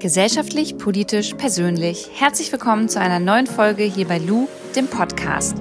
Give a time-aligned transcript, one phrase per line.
[0.00, 2.08] Gesellschaftlich, politisch, persönlich.
[2.14, 5.56] Herzlich willkommen zu einer neuen Folge hier bei Lou, dem Podcast.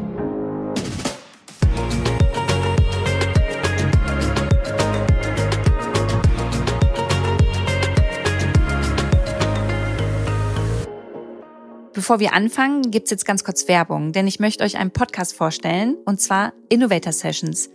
[11.93, 15.97] Bevor wir anfangen, gibt's jetzt ganz kurz Werbung, denn ich möchte euch einen Podcast vorstellen,
[16.05, 17.71] und zwar Innovator Sessions.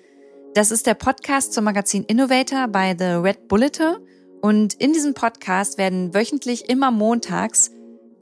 [0.55, 3.97] Das ist der Podcast zum Magazin Innovator bei The Red Bulletin
[4.43, 7.71] und in diesem Podcast werden wöchentlich immer montags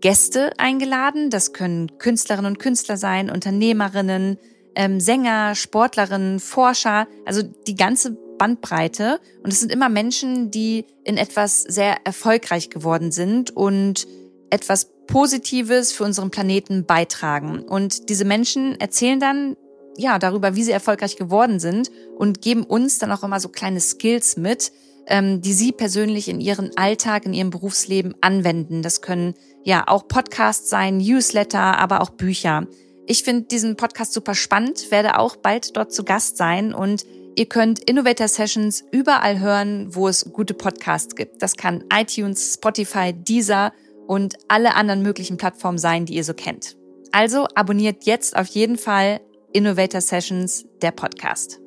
[0.03, 1.31] Gäste eingeladen.
[1.31, 4.39] Das können Künstlerinnen und Künstler sein, Unternehmerinnen,
[4.75, 9.19] ähm, Sänger, Sportlerinnen, Forscher, also die ganze Bandbreite.
[9.43, 14.07] Und es sind immer Menschen, die in etwas sehr erfolgreich geworden sind und
[14.51, 17.63] etwas Positives für unseren Planeten beitragen.
[17.63, 19.57] Und diese Menschen erzählen dann
[19.97, 23.81] ja darüber, wie sie erfolgreich geworden sind und geben uns dann auch immer so kleine
[23.81, 24.71] Skills mit,
[25.11, 28.83] ähm, die Sie persönlich in Ihren Alltag, in Ihrem Berufsleben anwenden.
[28.83, 32.67] Das können ja auch Podcasts sein, Newsletter, aber auch Bücher.
[33.07, 37.05] Ich finde diesen Podcast super spannend, werde auch bald dort zu Gast sein und
[37.37, 41.43] ihr könnt Innovator Sessions überall hören, wo es gute Podcasts gibt.
[41.43, 43.73] Das kann iTunes, Spotify, Deezer
[44.07, 46.77] und alle anderen möglichen Plattformen sein, die ihr so kennt.
[47.13, 49.21] Also abonniert jetzt auf jeden Fall
[49.53, 51.60] Innovator Sessions, der Podcast.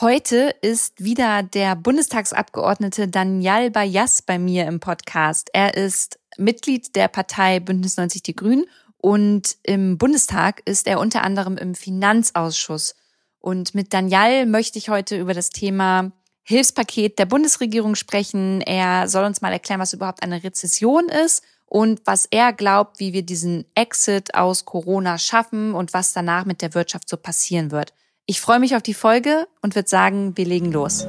[0.00, 5.50] Heute ist wieder der Bundestagsabgeordnete Daniel Bayas bei mir im Podcast.
[5.52, 8.66] Er ist Mitglied der Partei Bündnis 90 Die Grünen
[8.98, 12.94] und im Bundestag ist er unter anderem im Finanzausschuss.
[13.40, 16.12] Und mit Daniel möchte ich heute über das Thema
[16.44, 18.60] Hilfspaket der Bundesregierung sprechen.
[18.60, 23.12] Er soll uns mal erklären, was überhaupt eine Rezession ist und was er glaubt, wie
[23.12, 27.92] wir diesen Exit aus Corona schaffen und was danach mit der Wirtschaft so passieren wird.
[28.30, 31.06] Ich freue mich auf die Folge und würde sagen, wir legen los.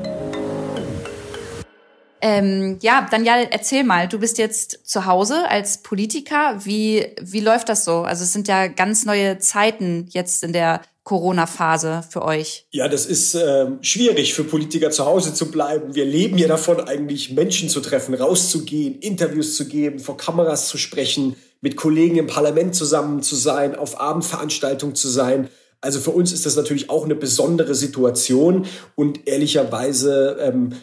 [2.22, 6.62] Ähm, ja, Daniel, erzähl mal, du bist jetzt zu Hause als Politiker.
[6.64, 8.04] Wie, wie läuft das so?
[8.04, 12.68] Also es sind ja ganz neue Zeiten jetzt in der Corona-Phase für euch?
[12.72, 15.96] Ja, das ist äh, schwierig für Politiker zu Hause zu bleiben.
[15.96, 20.78] Wir leben ja davon, eigentlich Menschen zu treffen, rauszugehen, Interviews zu geben, vor Kameras zu
[20.78, 25.50] sprechen, mit Kollegen im Parlament zusammen zu sein, auf Abendveranstaltungen zu sein.
[25.82, 30.74] Also für uns ist das natürlich auch eine besondere Situation und ehrlicherweise ähm,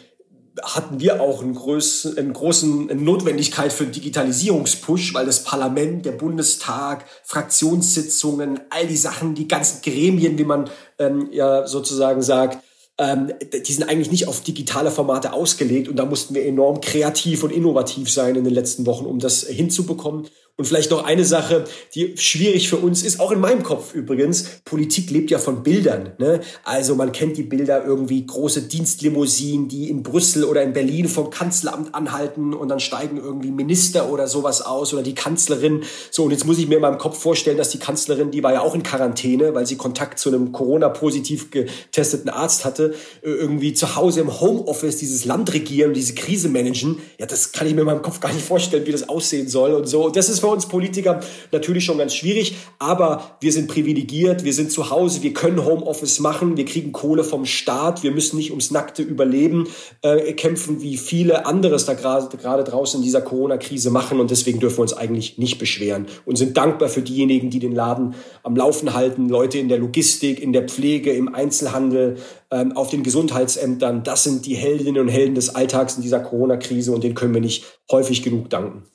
[0.63, 6.05] hatten wir auch einen, großen, einen großen eine Notwendigkeit für einen Digitalisierungspush, weil das Parlament,
[6.05, 12.63] der Bundestag, Fraktionssitzungen, all die Sachen, die ganzen Gremien, wie man ähm, ja sozusagen sagt,
[12.97, 17.43] ähm, die sind eigentlich nicht auf digitale Formate ausgelegt und da mussten wir enorm kreativ
[17.43, 20.27] und innovativ sein in den letzten Wochen, um das hinzubekommen.
[20.59, 24.61] Und vielleicht noch eine Sache, die schwierig für uns ist, auch in meinem Kopf übrigens.
[24.65, 26.13] Politik lebt ja von Bildern.
[26.17, 26.41] Ne?
[26.63, 31.29] Also man kennt die Bilder irgendwie große Dienstlimousinen, die in Brüssel oder in Berlin vom
[31.29, 35.83] Kanzleramt anhalten und dann steigen irgendwie Minister oder sowas aus oder die Kanzlerin.
[36.09, 38.53] So, und jetzt muss ich mir in meinem Kopf vorstellen, dass die Kanzlerin, die war
[38.53, 43.95] ja auch in Quarantäne, weil sie Kontakt zu einem Corona-positiv getesteten Arzt hatte, irgendwie zu
[43.95, 46.97] Hause im Homeoffice dieses Land regieren, diese Krise managen.
[47.19, 49.75] Ja, das kann ich mir in meinem Kopf gar nicht vorstellen, wie das aussehen soll
[49.75, 50.09] und so.
[50.09, 51.19] Das ist für uns Politiker
[51.51, 56.19] natürlich schon ganz schwierig, aber wir sind privilegiert, wir sind zu Hause, wir können Homeoffice
[56.19, 59.67] machen, wir kriegen Kohle vom Staat, wir müssen nicht ums nackte Überleben
[60.03, 64.77] äh, kämpfen, wie viele anderes da gerade draußen in dieser Corona-Krise machen und deswegen dürfen
[64.77, 68.93] wir uns eigentlich nicht beschweren und sind dankbar für diejenigen, die den Laden am Laufen
[68.93, 72.15] halten, Leute in der Logistik, in der Pflege, im Einzelhandel,
[72.51, 74.03] ähm, auf den Gesundheitsämtern.
[74.03, 77.41] Das sind die Heldinnen und Helden des Alltags in dieser Corona-Krise und denen können wir
[77.41, 78.85] nicht häufig genug danken.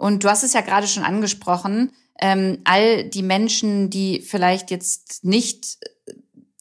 [0.00, 5.24] Und du hast es ja gerade schon angesprochen, ähm, all die Menschen, die vielleicht jetzt
[5.24, 5.76] nicht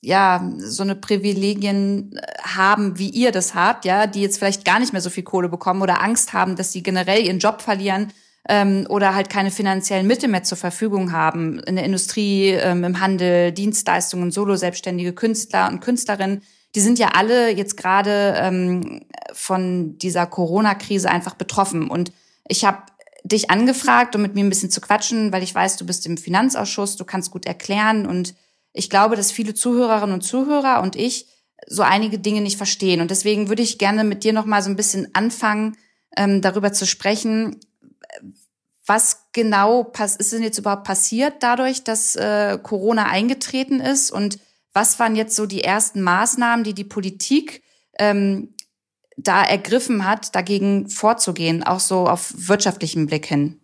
[0.01, 4.81] ja so eine Privilegien äh, haben, wie ihr das habt, ja, die jetzt vielleicht gar
[4.81, 8.11] nicht mehr so viel Kohle bekommen oder Angst haben, dass sie generell ihren Job verlieren
[8.49, 12.99] ähm, oder halt keine finanziellen Mittel mehr zur Verfügung haben in der Industrie, ähm, im
[12.99, 16.41] Handel, Dienstleistungen, Solo-Selbstständige Künstler und Künstlerinnen.
[16.75, 21.89] Die sind ja alle jetzt gerade ähm, von dieser Corona-Krise einfach betroffen.
[21.89, 22.11] Und
[22.49, 22.79] ich habe
[23.23, 26.17] dich angefragt, um mit mir ein bisschen zu quatschen, weil ich weiß, du bist im
[26.17, 28.05] Finanzausschuss, du kannst gut erklären.
[28.05, 28.35] Und
[28.73, 31.27] ich glaube, dass viele Zuhörerinnen und Zuhörer und ich
[31.67, 33.01] so einige Dinge nicht verstehen.
[33.01, 35.77] Und deswegen würde ich gerne mit dir noch mal so ein bisschen anfangen,
[36.15, 37.59] ähm, darüber zu sprechen,
[38.85, 44.11] was genau ist denn jetzt überhaupt passiert dadurch, dass äh, Corona eingetreten ist?
[44.11, 44.39] Und
[44.73, 47.61] was waren jetzt so die ersten Maßnahmen, die die Politik
[47.99, 48.55] ähm,
[49.23, 53.59] da ergriffen hat, dagegen vorzugehen, auch so auf wirtschaftlichen Blick hin?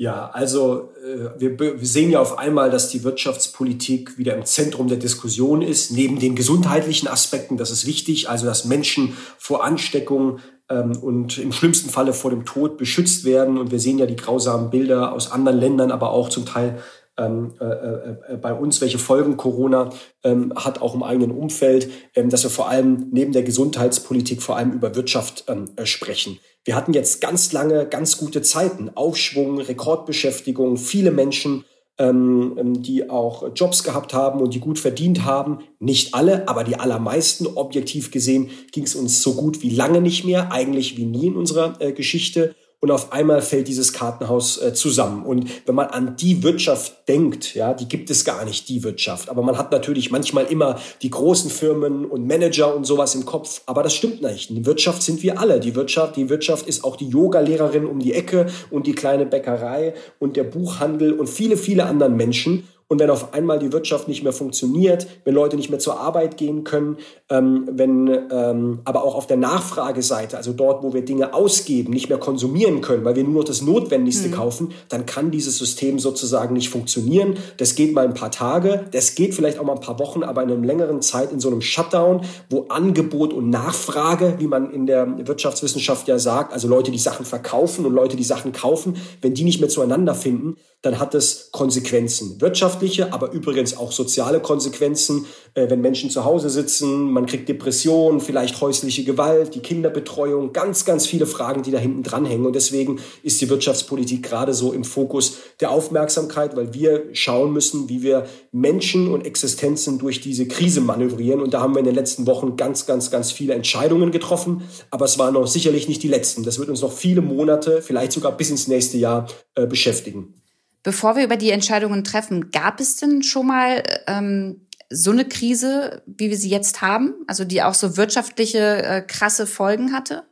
[0.00, 4.86] Ja, also äh, wir, wir sehen ja auf einmal, dass die Wirtschaftspolitik wieder im Zentrum
[4.86, 10.38] der Diskussion ist, neben den gesundheitlichen Aspekten, das ist wichtig, also dass Menschen vor Ansteckung
[10.68, 13.58] ähm, und im schlimmsten Falle vor dem Tod beschützt werden.
[13.58, 16.78] Und wir sehen ja die grausamen Bilder aus anderen Ländern, aber auch zum Teil
[17.18, 19.90] ähm, äh, äh, bei uns, welche Folgen Corona
[20.24, 24.56] ähm, hat, auch im eigenen Umfeld, ähm, dass wir vor allem neben der Gesundheitspolitik vor
[24.56, 26.38] allem über Wirtschaft ähm, äh, sprechen.
[26.64, 31.64] Wir hatten jetzt ganz lange, ganz gute Zeiten, Aufschwung, Rekordbeschäftigung, viele Menschen,
[31.98, 35.58] ähm, ähm, die auch Jobs gehabt haben und die gut verdient haben.
[35.80, 37.46] Nicht alle, aber die allermeisten.
[37.46, 41.36] Objektiv gesehen ging es uns so gut wie lange nicht mehr, eigentlich wie nie in
[41.36, 45.24] unserer äh, Geschichte und auf einmal fällt dieses Kartenhaus äh, zusammen.
[45.24, 49.28] Und wenn man an die Wirtschaft denkt, ja, die gibt es gar nicht, die Wirtschaft.
[49.28, 53.62] Aber man hat natürlich manchmal immer die großen Firmen und Manager und sowas im Kopf.
[53.66, 54.50] Aber das stimmt nicht.
[54.50, 55.58] Die Wirtschaft sind wir alle.
[55.58, 59.94] Die Wirtschaft, die Wirtschaft ist auch die Yoga-Lehrerin um die Ecke und die kleine Bäckerei
[60.20, 62.68] und der Buchhandel und viele, viele anderen Menschen.
[62.90, 66.38] Und wenn auf einmal die Wirtschaft nicht mehr funktioniert, wenn Leute nicht mehr zur Arbeit
[66.38, 66.96] gehen können,
[67.28, 72.08] ähm, wenn ähm, aber auch auf der Nachfrageseite, also dort, wo wir Dinge ausgeben, nicht
[72.08, 74.32] mehr konsumieren können, weil wir nur noch das Notwendigste mhm.
[74.32, 77.36] kaufen, dann kann dieses System sozusagen nicht funktionieren.
[77.58, 80.42] Das geht mal ein paar Tage, das geht vielleicht auch mal ein paar Wochen, aber
[80.42, 84.86] in einer längeren Zeit in so einem Shutdown, wo Angebot und Nachfrage, wie man in
[84.86, 89.34] der Wirtschaftswissenschaft ja sagt, also Leute, die Sachen verkaufen und Leute, die Sachen kaufen, wenn
[89.34, 92.38] die nicht mehr zueinander finden, dann hat es Konsequenzen.
[92.80, 98.20] Wirtschaftliche, aber übrigens auch soziale Konsequenzen, äh, wenn Menschen zu Hause sitzen, man kriegt Depressionen,
[98.20, 102.46] vielleicht häusliche Gewalt, die Kinderbetreuung, ganz, ganz viele Fragen, die da hinten dranhängen.
[102.46, 107.88] Und deswegen ist die Wirtschaftspolitik gerade so im Fokus der Aufmerksamkeit, weil wir schauen müssen,
[107.88, 111.40] wie wir Menschen und Existenzen durch diese Krise manövrieren.
[111.40, 114.62] Und da haben wir in den letzten Wochen ganz, ganz, ganz viele Entscheidungen getroffen.
[114.90, 116.44] Aber es waren noch sicherlich nicht die letzten.
[116.44, 120.34] Das wird uns noch viele Monate, vielleicht sogar bis ins nächste Jahr äh, beschäftigen.
[120.82, 126.02] Bevor wir über die Entscheidungen treffen, gab es denn schon mal ähm, so eine Krise,
[126.06, 130.24] wie wir sie jetzt haben, also die auch so wirtschaftliche äh, krasse Folgen hatte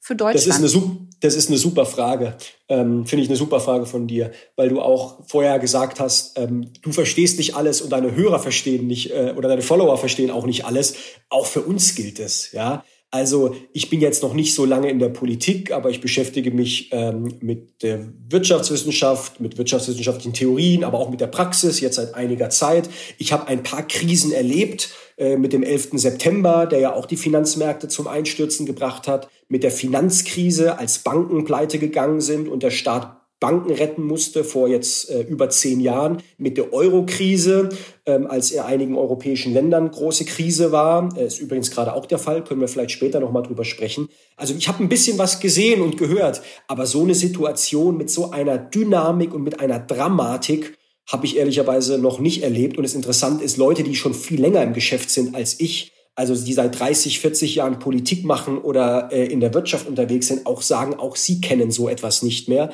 [0.00, 0.46] für Deutschland?
[0.46, 2.36] Das ist eine, das ist eine super Frage,
[2.68, 6.72] ähm, finde ich eine super Frage von dir, weil du auch vorher gesagt hast, ähm,
[6.82, 10.46] du verstehst nicht alles und deine Hörer verstehen nicht äh, oder deine Follower verstehen auch
[10.46, 10.94] nicht alles.
[11.28, 12.84] Auch für uns gilt es, ja.
[13.10, 16.90] Also ich bin jetzt noch nicht so lange in der Politik, aber ich beschäftige mich
[16.92, 22.50] ähm, mit der Wirtschaftswissenschaft, mit wirtschaftswissenschaftlichen Theorien, aber auch mit der Praxis jetzt seit einiger
[22.50, 22.90] Zeit.
[23.18, 25.90] Ich habe ein paar Krisen erlebt äh, mit dem 11.
[25.92, 31.44] September, der ja auch die Finanzmärkte zum Einstürzen gebracht hat, mit der Finanzkrise, als Banken
[31.44, 36.22] pleite gegangen sind und der Staat Banken retten musste vor jetzt äh, über zehn Jahren
[36.38, 37.68] mit der Euro-Krise,
[38.06, 41.14] ähm, als in einigen europäischen Ländern große Krise war.
[41.16, 44.08] Äh, ist übrigens gerade auch der Fall, können wir vielleicht später nochmal drüber sprechen.
[44.36, 48.30] Also ich habe ein bisschen was gesehen und gehört, aber so eine Situation mit so
[48.30, 52.78] einer Dynamik und mit einer Dramatik habe ich ehrlicherweise noch nicht erlebt.
[52.78, 56.34] Und es interessant ist, Leute, die schon viel länger im Geschäft sind als ich, also
[56.34, 60.62] die seit 30, 40 Jahren Politik machen oder äh, in der Wirtschaft unterwegs sind, auch
[60.62, 62.72] sagen, auch sie kennen so etwas nicht mehr.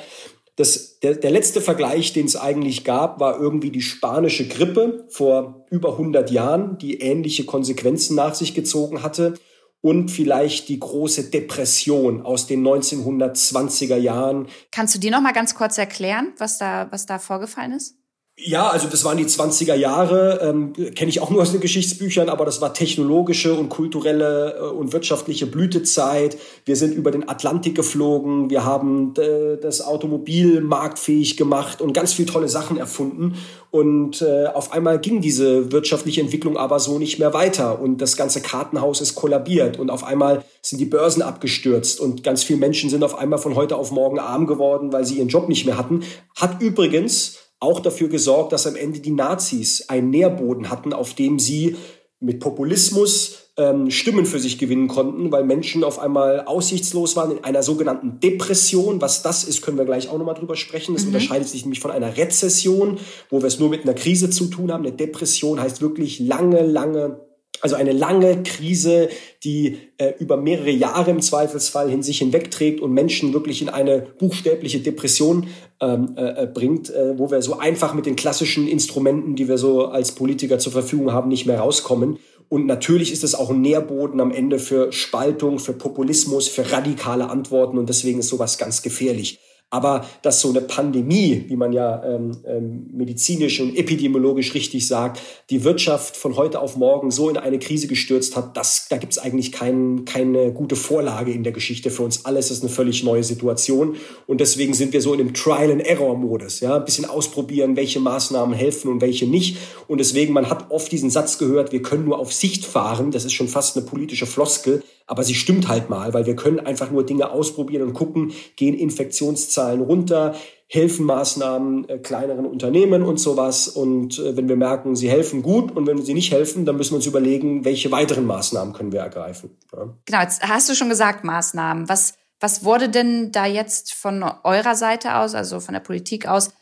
[0.63, 5.67] Das, der, der letzte Vergleich, den es eigentlich gab, war irgendwie die spanische Grippe vor
[5.71, 9.35] über 100 Jahren, die ähnliche Konsequenzen nach sich gezogen hatte.
[9.81, 14.47] Und vielleicht die große Depression aus den 1920er Jahren.
[14.71, 17.97] Kannst du dir noch mal ganz kurz erklären, was da, was da vorgefallen ist?
[18.39, 22.31] Ja, also das waren die 20er Jahre, ähm, kenne ich auch nur aus den Geschichtsbüchern,
[22.31, 26.39] aber das war technologische und kulturelle äh, und wirtschaftliche Blütezeit.
[26.65, 32.15] Wir sind über den Atlantik geflogen, wir haben äh, das Automobil marktfähig gemacht und ganz
[32.15, 33.35] viele tolle Sachen erfunden.
[33.71, 38.17] Und äh, auf einmal ging diese wirtschaftliche Entwicklung aber so nicht mehr weiter und das
[38.17, 42.89] ganze Kartenhaus ist kollabiert und auf einmal sind die Börsen abgestürzt und ganz viele Menschen
[42.89, 45.77] sind auf einmal von heute auf morgen arm geworden, weil sie ihren Job nicht mehr
[45.77, 46.03] hatten.
[46.35, 51.39] Hat übrigens auch dafür gesorgt, dass am Ende die Nazis einen Nährboden hatten, auf dem
[51.39, 51.77] sie
[52.19, 57.45] mit Populismus ähm, Stimmen für sich gewinnen konnten, weil Menschen auf einmal aussichtslos waren in
[57.45, 59.01] einer sogenannten Depression.
[59.01, 60.95] Was das ist, können wir gleich auch nochmal drüber sprechen.
[60.95, 61.09] Das mhm.
[61.09, 62.99] unterscheidet sich nämlich von einer Rezession,
[63.31, 64.85] wo wir es nur mit einer Krise zu tun haben.
[64.85, 67.21] Eine Depression heißt wirklich lange, lange
[67.63, 69.09] also eine lange Krise,
[69.45, 74.01] die äh, über mehrere Jahre im Zweifelsfall hin sich hinwegträgt und Menschen wirklich in eine
[74.19, 75.47] buchstäbliche Depression
[75.81, 79.87] ähm, äh, bringt, äh, wo wir so einfach mit den klassischen Instrumenten, die wir so
[79.87, 82.19] als Politiker zur Verfügung haben, nicht mehr rauskommen.
[82.49, 87.31] Und natürlich ist es auch ein Nährboden am Ende für Spaltung, für Populismus, für radikale
[87.31, 89.39] Antworten und deswegen ist sowas ganz gefährlich.
[89.73, 95.23] Aber dass so eine Pandemie, wie man ja ähm, ähm, medizinisch und epidemiologisch richtig sagt,
[95.49, 99.15] die Wirtschaft von heute auf morgen so in eine Krise gestürzt hat, das, da gibt
[99.15, 102.39] es eigentlich kein, keine gute Vorlage in der Geschichte für uns alle.
[102.39, 103.97] Es ist eine völlig neue Situation.
[104.27, 106.61] Und deswegen sind wir so in dem Trial-and-Error-Modus.
[106.61, 106.77] Ja?
[106.77, 109.57] Ein bisschen ausprobieren, welche Maßnahmen helfen und welche nicht.
[109.89, 113.11] Und deswegen, man hat oft diesen Satz gehört, wir können nur auf Sicht fahren.
[113.11, 114.83] Das ist schon fast eine politische Floskel.
[115.13, 118.73] Aber sie stimmt halt mal, weil wir können einfach nur Dinge ausprobieren und gucken, gehen
[118.73, 120.35] Infektionszahlen runter,
[120.69, 123.69] helfen Maßnahmen äh, kleineren Unternehmen und sowas.
[123.69, 126.93] Und äh, wenn wir merken, sie helfen gut und wenn sie nicht helfen, dann müssen
[126.93, 129.51] wir uns überlegen, welche weiteren Maßnahmen können wir ergreifen.
[129.77, 129.95] Ja.
[130.07, 131.91] Genau, jetzt hast du schon gesagt, Maßnahmen.
[131.91, 136.53] Was, was wurde denn da jetzt von eurer Seite aus, also von der Politik aus,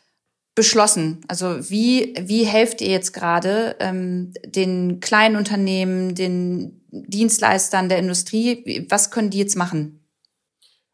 [0.55, 1.21] beschlossen?
[1.27, 8.85] Also wie, wie helft ihr jetzt gerade ähm, den kleinen Unternehmen, den Dienstleistern der Industrie?
[8.89, 10.01] Was können die jetzt machen?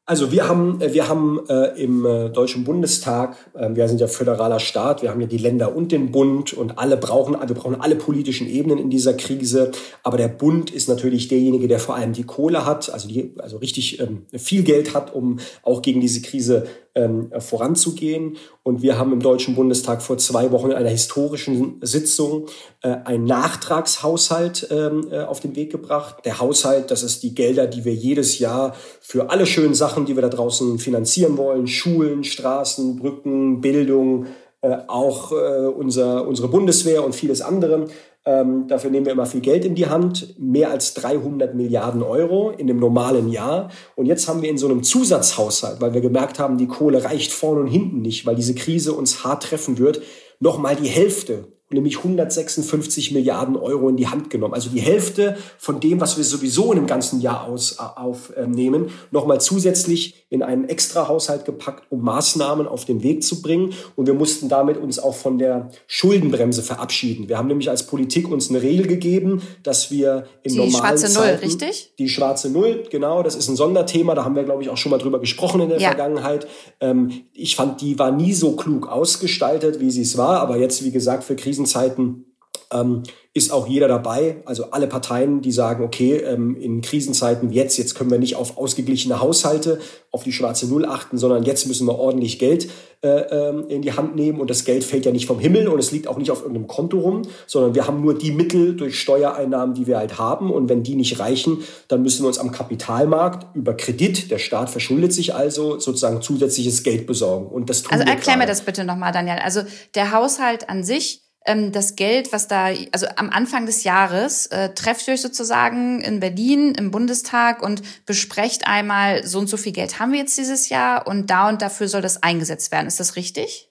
[0.10, 4.08] Also wir haben, äh, wir haben äh, im äh, Deutschen Bundestag, äh, wir sind ja
[4.08, 7.82] föderaler Staat, wir haben ja die Länder und den Bund und alle brauchen, wir brauchen
[7.82, 9.72] alle politischen Ebenen in dieser Krise.
[10.04, 13.58] Aber der Bund ist natürlich derjenige, der vor allem die Kohle hat, also, die, also
[13.58, 18.38] richtig ähm, viel Geld hat, um auch gegen diese Krise ähm, voranzugehen.
[18.64, 22.48] Und wir haben im Deutschen Bundestag vor zwei Wochen in einer historischen Sitzung
[22.82, 26.26] äh, einen Nachtragshaushalt ähm, äh, auf den Weg gebracht.
[26.26, 30.16] Der Haushalt, das ist die Gelder, die wir jedes Jahr für alle schönen Sachen, die
[30.16, 34.26] wir da draußen finanzieren wollen, Schulen, Straßen, Brücken, Bildung,
[34.62, 37.86] äh, auch äh, unser, unsere Bundeswehr und vieles andere
[38.28, 42.50] ähm, dafür nehmen wir immer viel Geld in die Hand, mehr als 300 Milliarden Euro
[42.50, 43.72] in dem normalen Jahr.
[43.96, 47.32] Und jetzt haben wir in so einem Zusatzhaushalt, weil wir gemerkt haben, die Kohle reicht
[47.32, 50.02] vorne und hinten nicht, weil diese Krise uns hart treffen wird,
[50.42, 54.54] nochmal die Hälfte nämlich 156 Milliarden Euro in die Hand genommen.
[54.54, 59.42] Also die Hälfte von dem, was wir sowieso in einem ganzen Jahr aus, aufnehmen, nochmal
[59.42, 63.74] zusätzlich in einen extra Haushalt gepackt, um Maßnahmen auf den Weg zu bringen.
[63.96, 67.30] Und wir mussten damit uns auch von der Schuldenbremse verabschieden.
[67.30, 71.08] Wir haben nämlich als Politik uns eine Regel gegeben, dass wir in die normalen schwarze
[71.08, 71.94] Zeiten, Null, richtig?
[71.98, 73.24] Die schwarze Null, genau.
[73.24, 74.16] Das ist ein Sonderthema.
[74.16, 75.90] Da haben wir, glaube ich, auch schon mal drüber gesprochen in der ja.
[75.90, 76.48] Vergangenheit.
[76.80, 80.40] Ähm, ich fand, die war nie so klug ausgestaltet, wie sie es war.
[80.40, 82.26] Aber jetzt, wie gesagt, für Krisen Krisenzeiten
[82.72, 87.56] ähm, ist auch jeder dabei, also alle Parteien, die sagen, okay, ähm, in Krisenzeiten wie
[87.56, 89.80] jetzt, jetzt können wir nicht auf ausgeglichene Haushalte,
[90.12, 92.68] auf die schwarze Null achten, sondern jetzt müssen wir ordentlich Geld
[93.02, 94.42] äh, ähm, in die Hand nehmen.
[94.42, 96.68] Und das Geld fällt ja nicht vom Himmel und es liegt auch nicht auf irgendeinem
[96.68, 100.52] Konto rum, sondern wir haben nur die Mittel durch Steuereinnahmen, die wir halt haben.
[100.52, 104.70] Und wenn die nicht reichen, dann müssen wir uns am Kapitalmarkt über Kredit, der Staat
[104.70, 107.48] verschuldet sich also, sozusagen zusätzliches Geld besorgen.
[107.48, 109.38] Und das tun Also erklär mir das bitte nochmal, Daniel.
[109.44, 109.62] Also
[109.96, 114.74] der Haushalt an sich ähm, das Geld, was da, also am Anfang des Jahres äh,
[114.74, 119.72] trefft ihr euch sozusagen in Berlin im Bundestag und besprecht einmal, so und so viel
[119.72, 122.88] Geld haben wir jetzt dieses Jahr und da und dafür soll das eingesetzt werden.
[122.88, 123.70] Ist das richtig?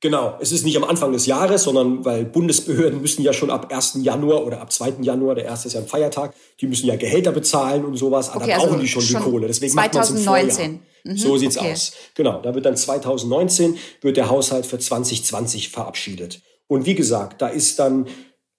[0.00, 3.72] Genau, es ist nicht am Anfang des Jahres, sondern weil Bundesbehörden müssen ja schon ab
[3.72, 3.98] 1.
[4.02, 4.94] Januar oder ab 2.
[5.02, 8.48] Januar, der erste ist ja ein Feiertag, die müssen ja Gehälter bezahlen und sowas, okay,
[8.48, 9.46] da brauchen also die schon, schon die Kohle.
[9.46, 10.72] Deswegen 2019.
[10.72, 11.72] macht man Mhm, so sieht's okay.
[11.72, 11.92] aus.
[12.14, 16.42] Genau, da wird dann 2019 wird der Haushalt für 2020 verabschiedet.
[16.72, 18.06] Und wie gesagt, da ist dann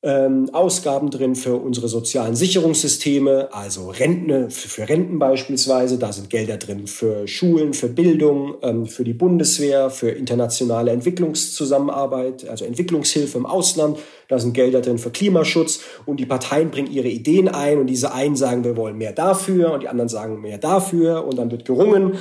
[0.04, 5.98] ähm, Ausgaben drin für unsere sozialen Sicherungssysteme, also Renten, für, für Renten beispielsweise.
[5.98, 12.48] Da sind Gelder drin für Schulen, für Bildung, ähm, für die Bundeswehr, für internationale Entwicklungszusammenarbeit,
[12.48, 13.98] also Entwicklungshilfe im Ausland.
[14.28, 15.80] Da sind Gelder drin für Klimaschutz.
[16.06, 19.74] Und die Parteien bringen ihre Ideen ein und diese einen sagen, wir wollen mehr dafür
[19.74, 22.20] und die anderen sagen mehr dafür und dann wird gerungen.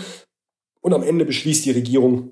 [0.80, 2.30] Und am Ende beschließt die Regierung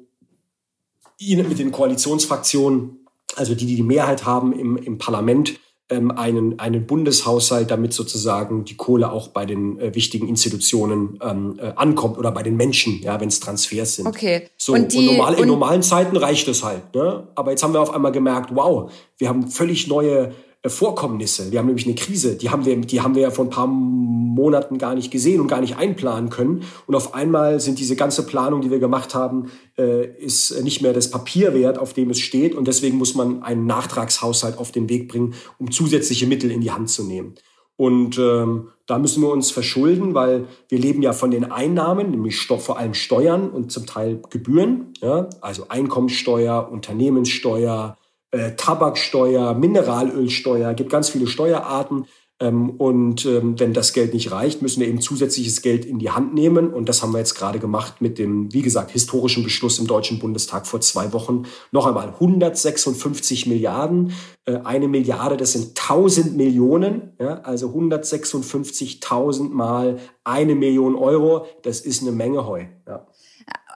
[1.21, 3.00] mit den Koalitionsfraktionen
[3.37, 5.59] also die, die die Mehrheit haben im, im Parlament,
[5.91, 11.59] ähm, einen, einen Bundeshaushalt, damit sozusagen die Kohle auch bei den äh, wichtigen Institutionen ähm,
[11.61, 14.07] äh, ankommt oder bei den Menschen, ja, wenn es Transfers sind.
[14.07, 14.49] Okay.
[14.57, 16.95] So, und, die, und, normal, in normalen Zeiten reicht es halt.
[16.95, 17.27] Ne?
[17.35, 20.33] Aber jetzt haben wir auf einmal gemerkt, wow, wir haben völlig neue
[20.69, 21.51] Vorkommnisse.
[21.51, 23.67] Wir haben nämlich eine Krise, die haben wir, die haben wir ja vor ein paar
[23.67, 26.65] Monaten gar nicht gesehen und gar nicht einplanen können.
[26.87, 30.93] Und auf einmal sind diese ganze Planung, die wir gemacht haben, äh, ist nicht mehr
[30.93, 32.55] das Papier wert, auf dem es steht.
[32.55, 36.73] Und deswegen muss man einen Nachtragshaushalt auf den Weg bringen, um zusätzliche Mittel in die
[36.73, 37.37] Hand zu nehmen.
[37.77, 42.39] Und ähm, da müssen wir uns verschulden, weil wir leben ja von den Einnahmen, nämlich
[42.39, 45.31] vor allem Steuern und zum Teil Gebühren, ja?
[45.41, 47.97] also Einkommensteuer, Unternehmenssteuer,
[48.31, 52.07] äh, Tabaksteuer, Mineralölsteuer, gibt ganz viele Steuerarten.
[52.41, 56.11] Ähm, und ähm, wenn das Geld nicht reicht, müssen wir eben zusätzliches Geld in die
[56.11, 56.73] Hand nehmen.
[56.73, 60.19] Und das haben wir jetzt gerade gemacht mit dem, wie gesagt, historischen Beschluss im Deutschen
[60.19, 61.45] Bundestag vor zwei Wochen.
[61.71, 64.13] Noch einmal 156 Milliarden.
[64.47, 67.13] Äh, eine Milliarde, das sind 1000 Millionen.
[67.21, 71.47] Ja, also 156.000 mal eine Million Euro.
[71.63, 72.65] Das ist eine Menge Heu.
[72.87, 73.07] Ja.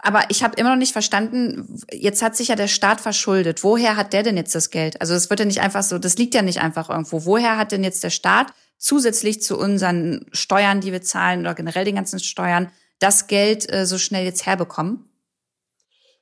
[0.05, 3.65] Aber ich habe immer noch nicht verstanden, jetzt hat sich ja der Staat verschuldet.
[3.65, 5.01] Woher hat der denn jetzt das Geld?
[5.01, 7.25] Also es wird ja nicht einfach so, das liegt ja nicht einfach irgendwo.
[7.25, 11.87] Woher hat denn jetzt der Staat zusätzlich zu unseren Steuern, die wir zahlen oder generell
[11.87, 15.09] den ganzen Steuern, das Geld äh, so schnell jetzt herbekommen?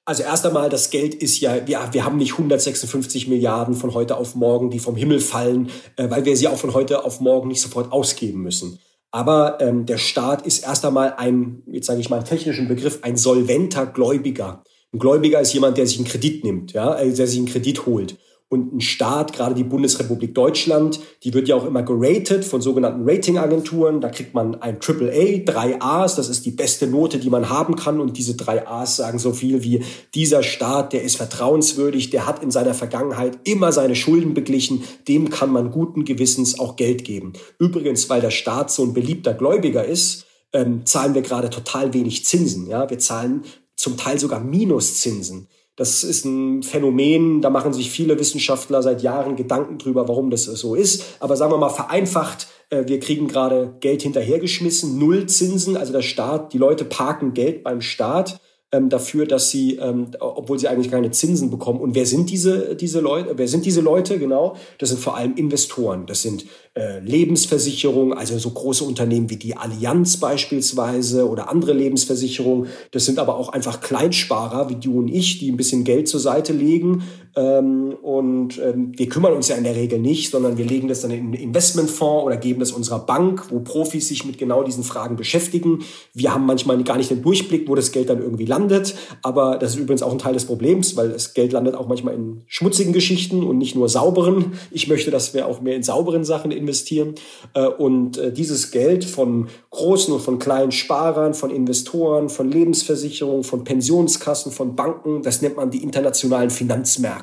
[0.04, 4.16] Also erst einmal, das Geld ist ja, ja, wir haben nicht 156 Milliarden von heute
[4.16, 7.48] auf morgen, die vom Himmel fallen, äh, weil wir sie auch von heute auf morgen
[7.48, 8.78] nicht sofort ausgeben müssen.
[9.12, 13.00] Aber ähm, der Staat ist erst einmal ein, jetzt sage ich mal einen technischen Begriff,
[13.02, 14.64] ein solventer Gläubiger.
[14.92, 17.84] Ein Gläubiger ist jemand, der sich einen Kredit nimmt, ja, äh, der sich einen Kredit
[17.84, 18.16] holt.
[18.52, 23.08] Und ein Staat, gerade die Bundesrepublik Deutschland, die wird ja auch immer geratet von sogenannten
[23.08, 24.02] Ratingagenturen.
[24.02, 27.76] Da kriegt man ein AAA, drei A's, das ist die beste Note, die man haben
[27.76, 27.98] kann.
[27.98, 29.82] Und diese drei A's sagen so viel wie,
[30.14, 35.30] dieser Staat, der ist vertrauenswürdig, der hat in seiner Vergangenheit immer seine Schulden beglichen, dem
[35.30, 37.32] kann man guten Gewissens auch Geld geben.
[37.58, 42.26] Übrigens, weil der Staat so ein beliebter Gläubiger ist, ähm, zahlen wir gerade total wenig
[42.26, 42.66] Zinsen.
[42.66, 43.44] Ja, wir zahlen
[43.76, 45.48] zum Teil sogar Minuszinsen.
[45.76, 50.44] Das ist ein Phänomen, da machen sich viele Wissenschaftler seit Jahren Gedanken drüber, warum das
[50.44, 51.16] so ist.
[51.18, 56.02] Aber sagen wir mal vereinfacht, äh, wir kriegen gerade Geld hinterhergeschmissen, null Zinsen, also der
[56.02, 58.40] Staat, die Leute parken Geld beim Staat
[58.72, 61.78] ähm, dafür, dass sie, ähm, obwohl sie eigentlich keine Zinsen bekommen.
[61.80, 63.34] Und wer sind diese, diese Leute?
[63.36, 64.18] Wer sind diese Leute?
[64.18, 66.06] Genau, das sind vor allem Investoren.
[66.06, 72.68] Das sind äh, Lebensversicherungen, also so große Unternehmen wie die Allianz beispielsweise oder andere Lebensversicherungen.
[72.92, 76.20] Das sind aber auch einfach Kleinsparer wie du und ich, die ein bisschen Geld zur
[76.20, 77.02] Seite legen.
[77.34, 81.00] Ähm, und ähm, wir kümmern uns ja in der Regel nicht, sondern wir legen das
[81.00, 84.84] dann in einen Investmentfonds oder geben das unserer Bank, wo Profis sich mit genau diesen
[84.84, 85.80] Fragen beschäftigen.
[86.12, 88.94] Wir haben manchmal gar nicht den Durchblick, wo das Geld dann irgendwie landet.
[89.22, 92.14] Aber das ist übrigens auch ein Teil des Problems, weil das Geld landet auch manchmal
[92.14, 94.52] in schmutzigen Geschichten und nicht nur sauberen.
[94.70, 97.14] Ich möchte, dass wir auch mehr in sauberen Sachen investieren.
[97.54, 103.44] Äh, und äh, dieses Geld von großen und von kleinen Sparern, von Investoren, von Lebensversicherungen,
[103.44, 107.21] von Pensionskassen, von Banken, das nennt man die internationalen Finanzmärkte.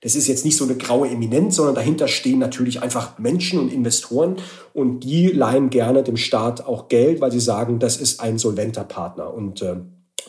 [0.00, 3.72] Das ist jetzt nicht so eine graue Eminenz, sondern dahinter stehen natürlich einfach Menschen und
[3.72, 4.36] Investoren
[4.72, 8.84] und die leihen gerne dem Staat auch Geld, weil sie sagen, das ist ein solventer
[8.84, 9.32] Partner.
[9.32, 9.76] Und äh,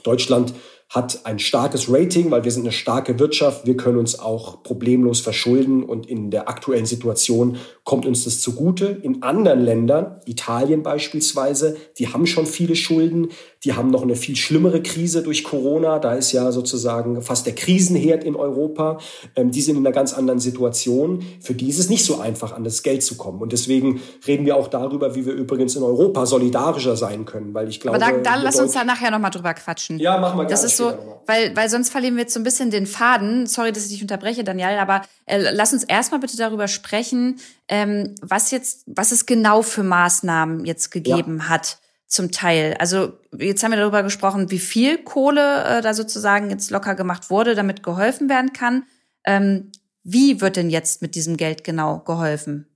[0.04, 0.54] Deutschland
[0.92, 3.66] hat ein starkes Rating, weil wir sind eine starke Wirtschaft.
[3.66, 7.56] Wir können uns auch problemlos verschulden und in der aktuellen Situation
[7.86, 8.88] kommt uns das zugute.
[9.02, 13.30] In anderen Ländern, Italien beispielsweise, die haben schon viele Schulden.
[13.64, 16.00] Die haben noch eine viel schlimmere Krise durch Corona.
[16.00, 18.98] Da ist ja sozusagen fast der Krisenherd in Europa.
[19.38, 21.24] Ähm, die sind in einer ganz anderen Situation.
[21.40, 23.42] Für die ist es nicht so einfach, an das Geld zu kommen.
[23.42, 27.70] Und deswegen reden wir auch darüber, wie wir übrigens in Europa solidarischer sein können, weil
[27.70, 28.04] ich glaube.
[28.04, 29.98] Aber da, da lass uns da nachher nochmal drüber quatschen.
[29.98, 30.52] Ja, machen wir gerne.
[30.90, 33.48] So, weil, weil sonst verlieren wir jetzt so ein bisschen den Faden.
[33.48, 38.16] Sorry, dass ich dich unterbreche, Daniel, aber äh, lass uns erstmal bitte darüber sprechen, ähm,
[38.22, 41.50] was jetzt, was es genau für Maßnahmen jetzt gegeben ja.
[41.50, 42.76] hat zum Teil.
[42.80, 47.30] Also jetzt haben wir darüber gesprochen, wie viel Kohle äh, da sozusagen jetzt locker gemacht
[47.30, 48.84] wurde, damit geholfen werden kann.
[49.26, 49.72] Ähm,
[50.04, 52.68] wie wird denn jetzt mit diesem Geld genau geholfen?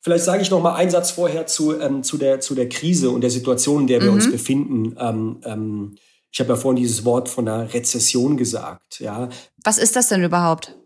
[0.00, 3.10] Vielleicht sage ich noch mal einen Satz vorher zu, ähm, zu, der, zu der Krise
[3.10, 4.16] und der Situation, in der wir mhm.
[4.16, 4.96] uns befinden.
[4.98, 5.96] Ähm, ähm,
[6.32, 9.00] ich habe ja vorhin dieses Wort von einer Rezession gesagt.
[9.00, 9.28] Ja.
[9.62, 10.76] Was ist das denn überhaupt?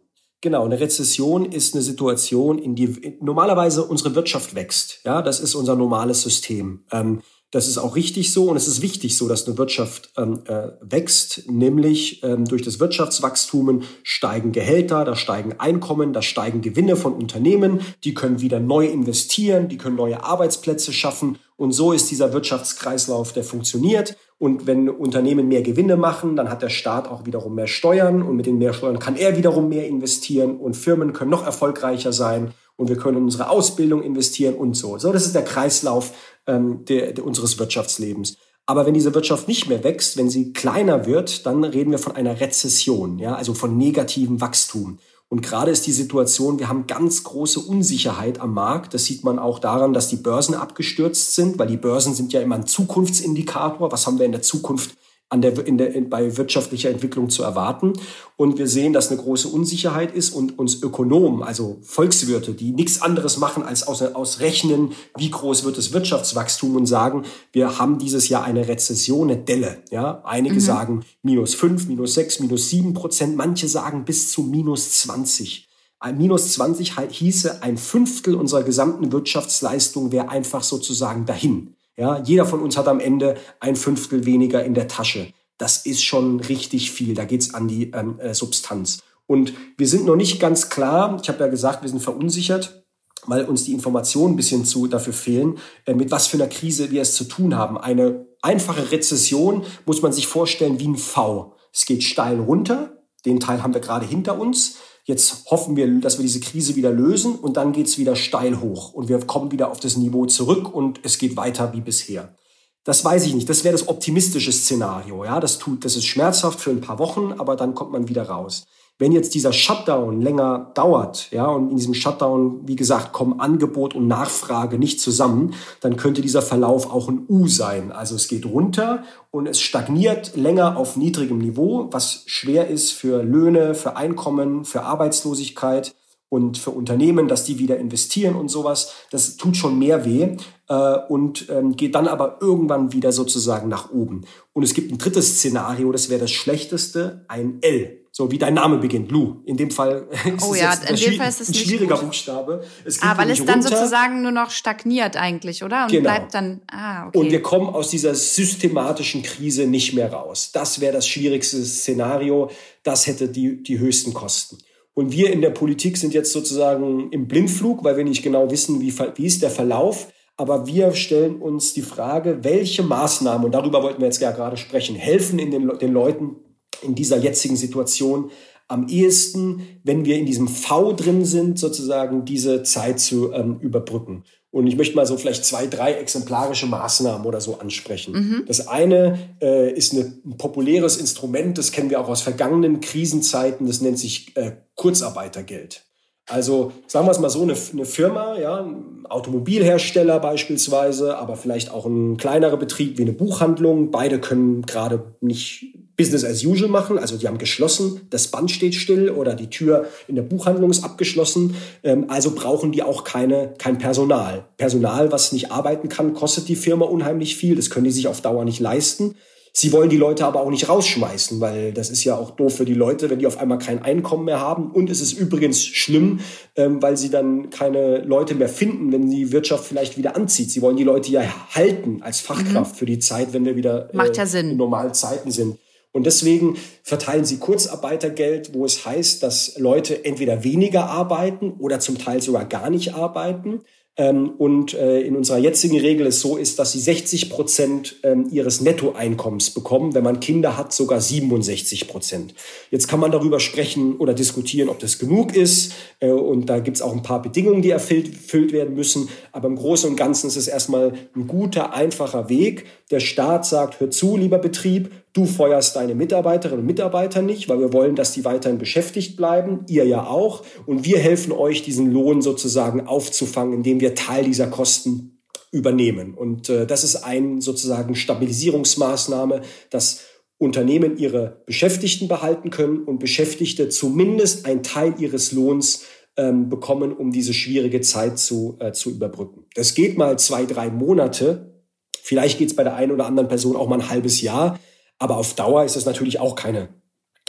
[0.40, 5.00] Genau, eine Rezession ist eine Situation, in die normalerweise unsere Wirtschaft wächst.
[5.04, 6.84] Ja, das ist unser normales System.
[6.92, 10.42] Ähm, das ist auch richtig so und es ist wichtig so, dass eine Wirtschaft ähm,
[10.46, 16.96] äh, wächst, nämlich ähm, durch das Wirtschaftswachstum steigen Gehälter, da steigen Einkommen, da steigen Gewinne
[16.96, 22.10] von Unternehmen, die können wieder neu investieren, die können neue Arbeitsplätze schaffen und so ist
[22.10, 24.16] dieser Wirtschaftskreislauf, der funktioniert.
[24.38, 28.36] Und wenn Unternehmen mehr Gewinne machen, dann hat der Staat auch wiederum mehr Steuern und
[28.36, 32.52] mit den mehr Steuern kann er wiederum mehr investieren und Firmen können noch erfolgreicher sein
[32.76, 34.98] und wir können in unsere Ausbildung investieren und so.
[34.98, 36.12] So, das ist der Kreislauf
[36.46, 38.36] ähm, der, der, unseres Wirtschaftslebens.
[38.66, 42.16] Aber wenn diese Wirtschaft nicht mehr wächst, wenn sie kleiner wird, dann reden wir von
[42.16, 44.98] einer Rezession, ja, also von negativem Wachstum.
[45.28, 48.94] Und gerade ist die Situation, wir haben ganz große Unsicherheit am Markt.
[48.94, 52.40] Das sieht man auch daran, dass die Börsen abgestürzt sind, weil die Börsen sind ja
[52.40, 53.90] immer ein Zukunftsindikator.
[53.90, 54.96] Was haben wir in der Zukunft
[55.28, 57.94] an der, in der, in, bei wirtschaftlicher Entwicklung zu erwarten.
[58.36, 63.02] Und wir sehen, dass eine große Unsicherheit ist und uns Ökonomen, also Volkswirte, die nichts
[63.02, 68.28] anderes machen als aus, ausrechnen, wie groß wird das Wirtschaftswachstum und sagen, wir haben dieses
[68.28, 69.78] Jahr eine Rezession, eine Delle.
[69.90, 70.60] Ja, einige mhm.
[70.60, 75.66] sagen minus fünf, minus sechs, minus sieben Prozent, manche sagen bis zu minus zwanzig.
[75.98, 81.74] Ein minus 20 hieße, ein Fünftel unserer gesamten Wirtschaftsleistung wäre einfach sozusagen dahin.
[81.96, 85.32] Ja, jeder von uns hat am Ende ein Fünftel weniger in der Tasche.
[85.58, 87.14] Das ist schon richtig viel.
[87.14, 89.02] Da geht's an die ähm, äh, Substanz.
[89.26, 91.18] Und wir sind noch nicht ganz klar.
[91.22, 92.84] Ich habe ja gesagt, wir sind verunsichert.
[93.28, 96.90] weil uns die Informationen ein bisschen zu dafür fehlen, äh, mit was für einer Krise
[96.90, 97.76] wir es zu tun haben.
[97.78, 101.56] Eine einfache Rezession muss man sich vorstellen wie ein V.
[101.72, 104.76] Es geht steil runter, den Teil haben wir gerade hinter uns.
[105.06, 108.60] Jetzt hoffen wir, dass wir diese Krise wieder lösen und dann geht es wieder steil
[108.60, 112.34] hoch und wir kommen wieder auf das Niveau zurück und es geht weiter wie bisher.
[112.82, 113.48] Das weiß ich nicht.
[113.48, 115.24] Das wäre das optimistische Szenario.
[115.24, 118.24] Ja, das tut, das ist schmerzhaft für ein paar Wochen, aber dann kommt man wieder
[118.24, 118.66] raus.
[118.98, 123.94] Wenn jetzt dieser Shutdown länger dauert, ja, und in diesem Shutdown, wie gesagt, kommen Angebot
[123.94, 127.92] und Nachfrage nicht zusammen, dann könnte dieser Verlauf auch ein U sein.
[127.92, 133.22] Also es geht runter und es stagniert länger auf niedrigem Niveau, was schwer ist für
[133.22, 135.94] Löhne, für Einkommen, für Arbeitslosigkeit
[136.28, 138.94] und für Unternehmen, dass die wieder investieren und sowas.
[139.10, 140.36] Das tut schon mehr weh
[140.68, 144.24] äh, und ähm, geht dann aber irgendwann wieder sozusagen nach oben.
[144.54, 148.05] Und es gibt ein drittes Szenario, das wäre das schlechteste, ein L.
[148.16, 149.42] So wie dein Name beginnt, Lou.
[149.44, 152.06] In dem Fall ist oh es ja, in dem Fall ist es ein schwieriger gut.
[152.06, 152.64] Buchstabe.
[152.82, 153.76] Es ah, weil es dann runter.
[153.76, 155.82] sozusagen nur noch stagniert eigentlich, oder?
[155.82, 156.04] Und genau.
[156.04, 156.62] bleibt dann.
[156.72, 157.18] Ah, okay.
[157.18, 160.50] Und wir kommen aus dieser systematischen Krise nicht mehr raus.
[160.50, 162.48] Das wäre das schwierigste Szenario.
[162.84, 164.56] Das hätte die, die höchsten Kosten.
[164.94, 168.80] Und wir in der Politik sind jetzt sozusagen im Blindflug, weil wir nicht genau wissen,
[168.80, 170.08] wie, wie ist der Verlauf.
[170.38, 174.56] Aber wir stellen uns die Frage, welche Maßnahmen, und darüber wollten wir jetzt ja gerade
[174.56, 176.36] sprechen, helfen in den, den Leuten
[176.82, 178.30] in dieser jetzigen Situation
[178.68, 184.24] am ehesten, wenn wir in diesem V drin sind, sozusagen diese Zeit zu ähm, überbrücken.
[184.50, 188.14] Und ich möchte mal so vielleicht zwei, drei exemplarische Maßnahmen oder so ansprechen.
[188.14, 188.44] Mhm.
[188.46, 193.66] Das eine äh, ist eine, ein populäres Instrument, das kennen wir auch aus vergangenen Krisenzeiten,
[193.66, 195.84] das nennt sich äh, Kurzarbeitergeld.
[196.28, 201.70] Also sagen wir es mal so, eine, eine Firma, ja, ein Automobilhersteller beispielsweise, aber vielleicht
[201.70, 203.92] auch ein kleinerer Betrieb wie eine Buchhandlung.
[203.92, 206.98] Beide können gerade nicht Business as usual machen.
[206.98, 210.84] Also die haben geschlossen, das Band steht still oder die Tür in der Buchhandlung ist
[210.84, 211.56] abgeschlossen.
[211.82, 214.44] Ähm, also brauchen die auch keine, kein Personal.
[214.56, 217.56] Personal, was nicht arbeiten kann, kostet die Firma unheimlich viel.
[217.56, 219.14] Das können die sich auf Dauer nicht leisten.
[219.58, 222.66] Sie wollen die Leute aber auch nicht rausschmeißen, weil das ist ja auch doof für
[222.66, 224.70] die Leute, wenn die auf einmal kein Einkommen mehr haben.
[224.70, 226.20] Und es ist übrigens schlimm,
[226.56, 230.50] ähm, weil sie dann keine Leute mehr finden, wenn die Wirtschaft vielleicht wieder anzieht.
[230.50, 231.22] Sie wollen die Leute ja
[231.54, 232.76] halten als Fachkraft mhm.
[232.78, 235.56] für die Zeit, wenn wir wieder Macht ja in normalen Zeiten sind.
[235.96, 241.96] Und deswegen verteilen sie Kurzarbeitergeld, wo es heißt, dass Leute entweder weniger arbeiten oder zum
[241.96, 243.62] Teil sogar gar nicht arbeiten.
[243.98, 248.28] Ähm, und äh, in unserer jetzigen Regel es so ist, dass sie 60 Prozent ähm,
[248.30, 249.94] ihres Nettoeinkommens bekommen.
[249.94, 252.34] Wenn man Kinder hat, sogar 67 Prozent.
[252.70, 255.72] Jetzt kann man darüber sprechen oder diskutieren, ob das genug ist.
[256.00, 259.08] Äh, und da gibt es auch ein paar Bedingungen, die erfüllt, erfüllt werden müssen.
[259.32, 262.66] Aber im Großen und Ganzen ist es erstmal ein guter, einfacher Weg.
[262.90, 267.58] Der Staat sagt, hör zu, lieber Betrieb, Du feuerst deine Mitarbeiterinnen und Mitarbeiter nicht, weil
[267.58, 269.64] wir wollen, dass die weiterhin beschäftigt bleiben.
[269.66, 270.44] Ihr ja auch.
[270.66, 276.12] Und wir helfen euch, diesen Lohn sozusagen aufzufangen, indem wir Teil dieser Kosten übernehmen.
[276.12, 280.02] Und äh, das ist ein sozusagen Stabilisierungsmaßnahme, dass
[280.36, 285.84] Unternehmen ihre Beschäftigten behalten können und Beschäftigte zumindest einen Teil ihres Lohns
[286.18, 289.46] ähm, bekommen, um diese schwierige Zeit zu, äh, zu überbrücken.
[289.54, 291.62] Das geht mal zwei, drei Monate.
[292.02, 294.58] Vielleicht geht es bei der einen oder anderen Person auch mal ein halbes Jahr.
[294.98, 296.68] Aber auf Dauer ist das natürlich auch keine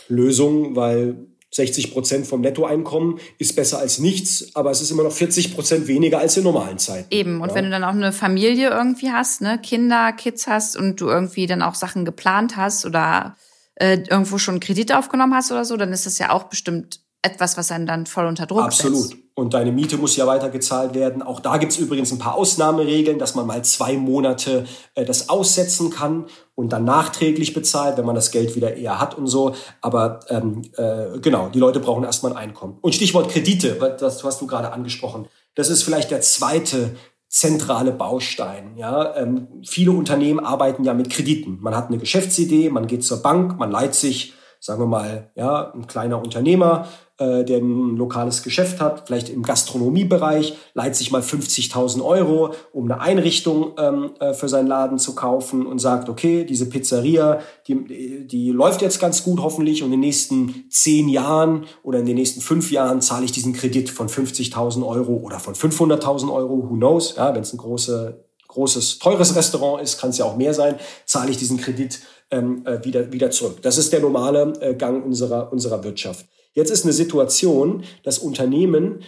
[0.08, 5.12] Lösung, weil 60 Prozent vom Nettoeinkommen ist besser als nichts, aber es ist immer noch
[5.12, 7.08] 40 Prozent weniger als in normalen Zeiten.
[7.10, 7.42] Eben.
[7.42, 7.56] Und ja.
[7.56, 11.48] wenn du dann auch eine Familie irgendwie hast, ne, Kinder, Kids hast und du irgendwie
[11.48, 13.36] dann auch Sachen geplant hast oder
[13.76, 17.58] äh, irgendwo schon Kredit aufgenommen hast oder so, dann ist das ja auch bestimmt etwas,
[17.58, 19.10] was einen dann voll unter Druck Absolut.
[19.10, 19.16] setzt.
[19.36, 21.22] Und deine Miete muss ja weiter gezahlt werden.
[21.22, 25.30] Auch da gibt es übrigens ein paar Ausnahmeregeln, dass man mal zwei Monate äh, das
[25.30, 26.26] aussetzen kann
[26.56, 29.54] und dann nachträglich bezahlt, wenn man das Geld wieder eher hat und so.
[29.82, 32.80] Aber ähm, äh, genau, die Leute brauchen erstmal ein Einkommen.
[32.82, 35.28] Und Stichwort Kredite, das hast du gerade angesprochen.
[35.54, 36.96] Das ist vielleicht der zweite
[37.28, 38.78] zentrale Baustein.
[38.78, 41.60] Ja, ähm, viele Unternehmen arbeiten ja mit Krediten.
[41.62, 44.34] Man hat eine Geschäftsidee, man geht zur Bank, man leiht sich,
[44.68, 46.88] sagen wir mal, ja, ein kleiner Unternehmer
[47.20, 52.86] äh, der ein lokales Geschäft hat, vielleicht im Gastronomiebereich, leiht sich mal 50.000 Euro, um
[52.86, 58.28] eine Einrichtung ähm, äh, für seinen Laden zu kaufen und sagt, okay, diese Pizzeria, die,
[58.28, 62.18] die läuft jetzt ganz gut hoffentlich und in den nächsten zehn Jahren oder in den
[62.18, 66.76] nächsten fünf Jahren zahle ich diesen Kredit von 50.000 Euro oder von 500.000 Euro, who
[66.76, 68.27] knows, ja, wenn es ein große,
[68.58, 72.00] großes, teures Restaurant ist, kann es ja auch mehr sein, zahle ich diesen Kredit
[72.32, 73.62] ähm, äh, wieder, wieder zurück.
[73.62, 76.26] Das ist der normale äh, Gang unserer, unserer Wirtschaft.
[76.54, 79.04] Jetzt ist eine Situation, dass Unternehmen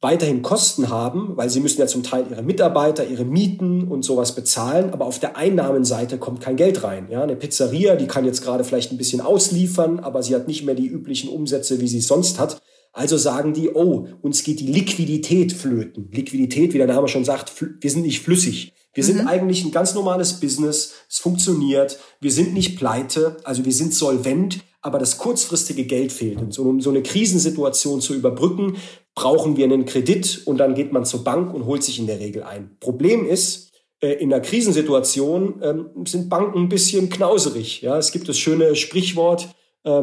[0.00, 4.34] weiterhin Kosten haben, weil sie müssen ja zum Teil ihre Mitarbeiter, ihre Mieten und sowas
[4.34, 7.08] bezahlen, aber auf der Einnahmenseite kommt kein Geld rein.
[7.10, 10.64] Ja, eine Pizzeria, die kann jetzt gerade vielleicht ein bisschen ausliefern, aber sie hat nicht
[10.64, 12.62] mehr die üblichen Umsätze, wie sie es sonst hat.
[12.92, 16.10] Also sagen die, oh, uns geht die Liquidität flöten.
[16.10, 18.72] Liquidität, wie der Name schon sagt, wir sind nicht flüssig.
[18.92, 19.28] Wir sind mhm.
[19.28, 20.94] eigentlich ein ganz normales Business.
[21.08, 21.98] Es funktioniert.
[22.20, 23.36] Wir sind nicht pleite.
[23.44, 24.60] Also wir sind solvent.
[24.82, 26.40] Aber das kurzfristige Geld fehlt.
[26.40, 28.76] Und so, um so eine Krisensituation zu überbrücken,
[29.14, 32.18] brauchen wir einen Kredit und dann geht man zur Bank und holt sich in der
[32.18, 32.76] Regel ein.
[32.80, 37.82] Problem ist, äh, in einer Krisensituation ähm, sind Banken ein bisschen knauserig.
[37.82, 39.48] Ja, es gibt das schöne Sprichwort,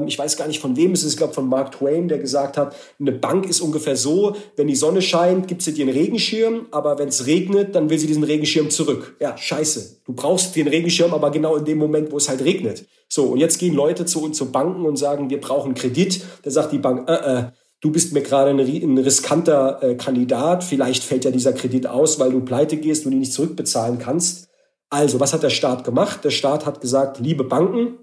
[0.08, 2.58] ich weiß gar nicht von wem es ist, ich glaube von Mark Twain, der gesagt
[2.58, 6.66] hat, eine Bank ist ungefähr so, wenn die Sonne scheint, gibt sie dir einen Regenschirm,
[6.72, 9.16] aber wenn es regnet, dann will sie diesen Regenschirm zurück.
[9.20, 10.02] Ja, scheiße.
[10.06, 12.86] Du brauchst den Regenschirm, aber genau in dem Moment, wo es halt regnet.
[13.08, 16.22] So, und jetzt gehen Leute zu uns zu Banken und sagen, wir brauchen Kredit.
[16.44, 17.44] Da sagt die Bank, äh, äh,
[17.80, 22.20] du bist mir gerade ein, ein, riskanter äh, Kandidat, vielleicht fällt ja dieser Kredit aus,
[22.20, 24.50] weil du pleite gehst und ihn nicht zurückbezahlen kannst.
[24.90, 26.24] Also, was hat der Staat gemacht?
[26.24, 28.00] Der Staat hat gesagt, liebe Banken,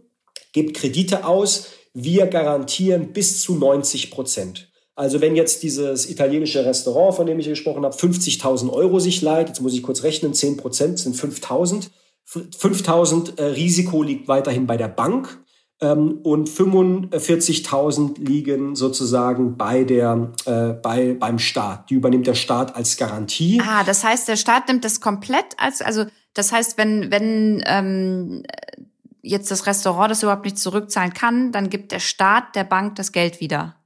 [0.54, 4.70] gebt Kredite aus, wir garantieren bis zu 90 Prozent.
[4.96, 9.48] Also wenn jetzt dieses italienische Restaurant, von dem ich gesprochen habe, 50.000 Euro sich leiht,
[9.48, 11.90] jetzt muss ich kurz rechnen, 10 Prozent sind 5.000.
[12.26, 15.44] 5.000 äh, Risiko liegt weiterhin bei der Bank
[15.80, 21.90] ähm, und 45.000 liegen sozusagen bei der, äh, bei, beim Staat.
[21.90, 23.60] Die übernimmt der Staat als Garantie.
[23.62, 28.44] Ah, das heißt, der Staat nimmt das komplett als, also das heißt, wenn, wenn ähm,
[29.24, 33.10] jetzt das Restaurant das überhaupt nicht zurückzahlen kann, dann gibt der Staat der Bank das
[33.10, 33.76] Geld wieder.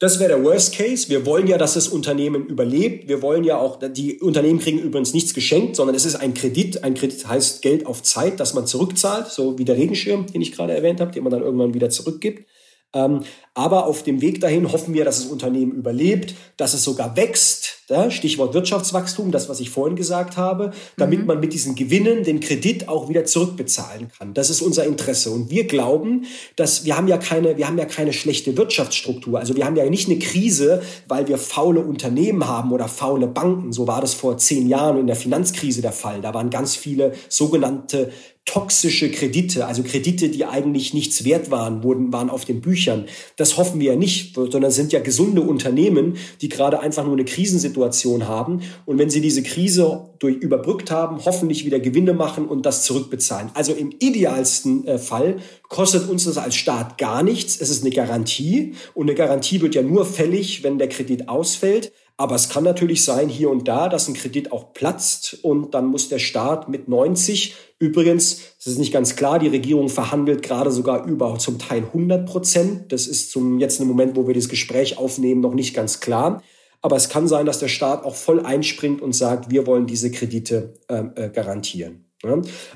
[0.00, 1.08] Das wäre der Worst Case.
[1.08, 3.08] Wir wollen ja, dass das Unternehmen überlebt.
[3.08, 6.82] Wir wollen ja auch, die Unternehmen kriegen übrigens nichts geschenkt, sondern es ist ein Kredit.
[6.82, 10.52] Ein Kredit heißt Geld auf Zeit, das man zurückzahlt, so wie der Regenschirm, den ich
[10.52, 12.46] gerade erwähnt habe, den man dann irgendwann wieder zurückgibt.
[12.94, 13.20] Ähm,
[13.56, 17.70] aber auf dem Weg dahin hoffen wir, dass das Unternehmen überlebt, dass es sogar wächst.
[18.08, 21.26] Stichwort Wirtschaftswachstum, das, was ich vorhin gesagt habe, damit mhm.
[21.26, 24.32] man mit diesen Gewinnen den Kredit auch wieder zurückbezahlen kann.
[24.32, 25.30] Das ist unser Interesse.
[25.30, 26.24] Und wir glauben,
[26.56, 29.38] dass wir haben ja keine, wir haben ja keine schlechte Wirtschaftsstruktur.
[29.38, 33.72] Also wir haben ja nicht eine Krise, weil wir faule Unternehmen haben oder faule Banken.
[33.72, 36.22] So war das vor zehn Jahren in der Finanzkrise der Fall.
[36.22, 38.10] Da waren ganz viele sogenannte
[38.46, 43.06] toxische Kredite, also Kredite, die eigentlich nichts wert waren, wurden, waren auf den Büchern.
[43.36, 47.24] Das hoffen wir ja nicht, sondern sind ja gesunde Unternehmen, die gerade einfach nur eine
[47.24, 48.60] Krisensituation haben.
[48.84, 53.50] Und wenn sie diese Krise durch überbrückt haben, hoffentlich wieder Gewinne machen und das zurückbezahlen.
[53.54, 55.36] Also im idealsten äh, Fall
[55.68, 57.58] kostet uns das als Staat gar nichts.
[57.60, 61.92] Es ist eine Garantie und eine Garantie wird ja nur fällig, wenn der Kredit ausfällt.
[62.16, 65.86] Aber es kann natürlich sein, hier und da, dass ein Kredit auch platzt und dann
[65.86, 70.70] muss der Staat mit 90, übrigens, das ist nicht ganz klar, die Regierung verhandelt gerade
[70.70, 72.92] sogar über zum Teil 100 Prozent.
[72.92, 76.40] Das ist zum jetzt im Moment, wo wir das Gespräch aufnehmen, noch nicht ganz klar.
[76.82, 80.10] Aber es kann sein, dass der Staat auch voll einspringt und sagt, wir wollen diese
[80.12, 82.04] Kredite ähm, äh, garantieren.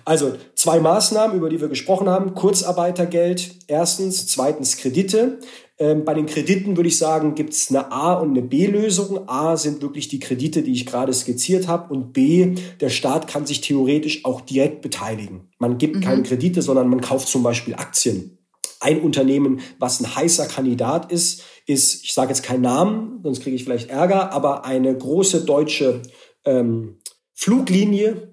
[0.05, 2.35] Also zwei Maßnahmen, über die wir gesprochen haben.
[2.35, 5.39] Kurzarbeitergeld erstens, zweitens Kredite.
[5.81, 9.29] Ähm, bei den Krediten würde ich sagen, gibt es eine A- und eine B-Lösung.
[9.29, 11.93] A sind wirklich die Kredite, die ich gerade skizziert habe.
[11.93, 15.51] Und B, der Staat kann sich theoretisch auch direkt beteiligen.
[15.59, 16.01] Man gibt mhm.
[16.01, 18.39] keine Kredite, sondern man kauft zum Beispiel Aktien.
[18.81, 23.55] Ein Unternehmen, was ein heißer Kandidat ist, ist, ich sage jetzt keinen Namen, sonst kriege
[23.55, 26.03] ich vielleicht Ärger, aber eine große deutsche
[26.45, 26.99] ähm,
[27.35, 28.28] Fluglinie,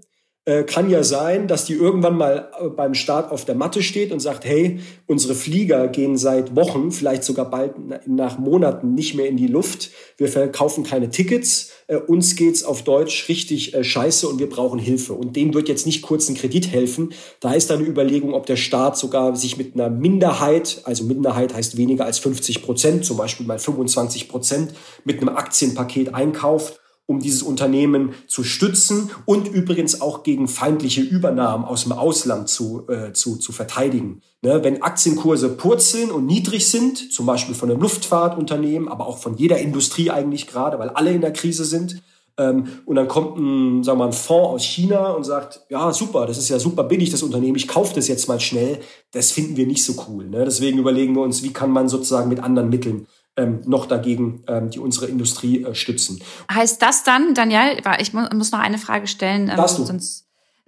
[0.63, 4.19] kann ja sein, dass die irgendwann mal äh, beim Start auf der Matte steht und
[4.19, 7.73] sagt, hey, unsere Flieger gehen seit Wochen, vielleicht sogar bald
[8.05, 9.89] nach Monaten nicht mehr in die Luft.
[10.17, 11.71] Wir verkaufen keine Tickets.
[11.87, 15.13] Äh, uns geht's auf Deutsch richtig äh, scheiße und wir brauchen Hilfe.
[15.13, 17.13] Und dem wird jetzt nicht kurz ein Kredit helfen.
[17.39, 21.55] Da ist dann eine Überlegung, ob der Staat sogar sich mit einer Minderheit, also Minderheit
[21.55, 24.73] heißt weniger als 50 Prozent, zum Beispiel mal 25 Prozent,
[25.05, 31.63] mit einem Aktienpaket einkauft um dieses Unternehmen zu stützen und übrigens auch gegen feindliche Übernahmen
[31.63, 34.21] aus dem Ausland zu, äh, zu, zu verteidigen.
[34.41, 39.37] Ne, wenn Aktienkurse purzeln und niedrig sind, zum Beispiel von einem Luftfahrtunternehmen, aber auch von
[39.37, 42.01] jeder Industrie eigentlich gerade, weil alle in der Krise sind,
[42.37, 45.93] ähm, und dann kommt ein, sagen wir mal, ein Fonds aus China und sagt, ja,
[45.93, 48.79] super, das ist ja super billig, das Unternehmen, ich kaufe das jetzt mal schnell.
[49.11, 50.27] Das finden wir nicht so cool.
[50.27, 50.43] Ne?
[50.43, 54.69] Deswegen überlegen wir uns, wie kann man sozusagen mit anderen Mitteln ähm, noch dagegen, ähm,
[54.69, 56.21] die unsere Industrie äh, stützen.
[56.51, 60.27] Heißt das dann, Daniel, ich muss noch eine Frage stellen, ähm, sonst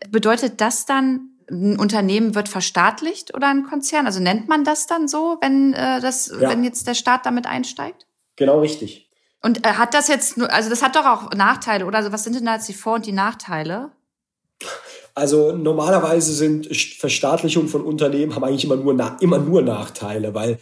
[0.09, 4.05] bedeutet das dann, ein Unternehmen wird verstaatlicht oder ein Konzern?
[4.05, 6.49] Also nennt man das dann so, wenn äh, das, ja.
[6.49, 8.05] wenn jetzt der Staat damit einsteigt?
[8.35, 9.09] Genau richtig.
[9.41, 11.99] Und äh, hat das jetzt also das hat doch auch Nachteile, oder?
[11.99, 13.91] Also was sind denn da jetzt die Vor- und die Nachteile?
[15.15, 20.59] Also normalerweise sind Verstaatlichungen von Unternehmen haben eigentlich immer nur, immer nur Nachteile, weil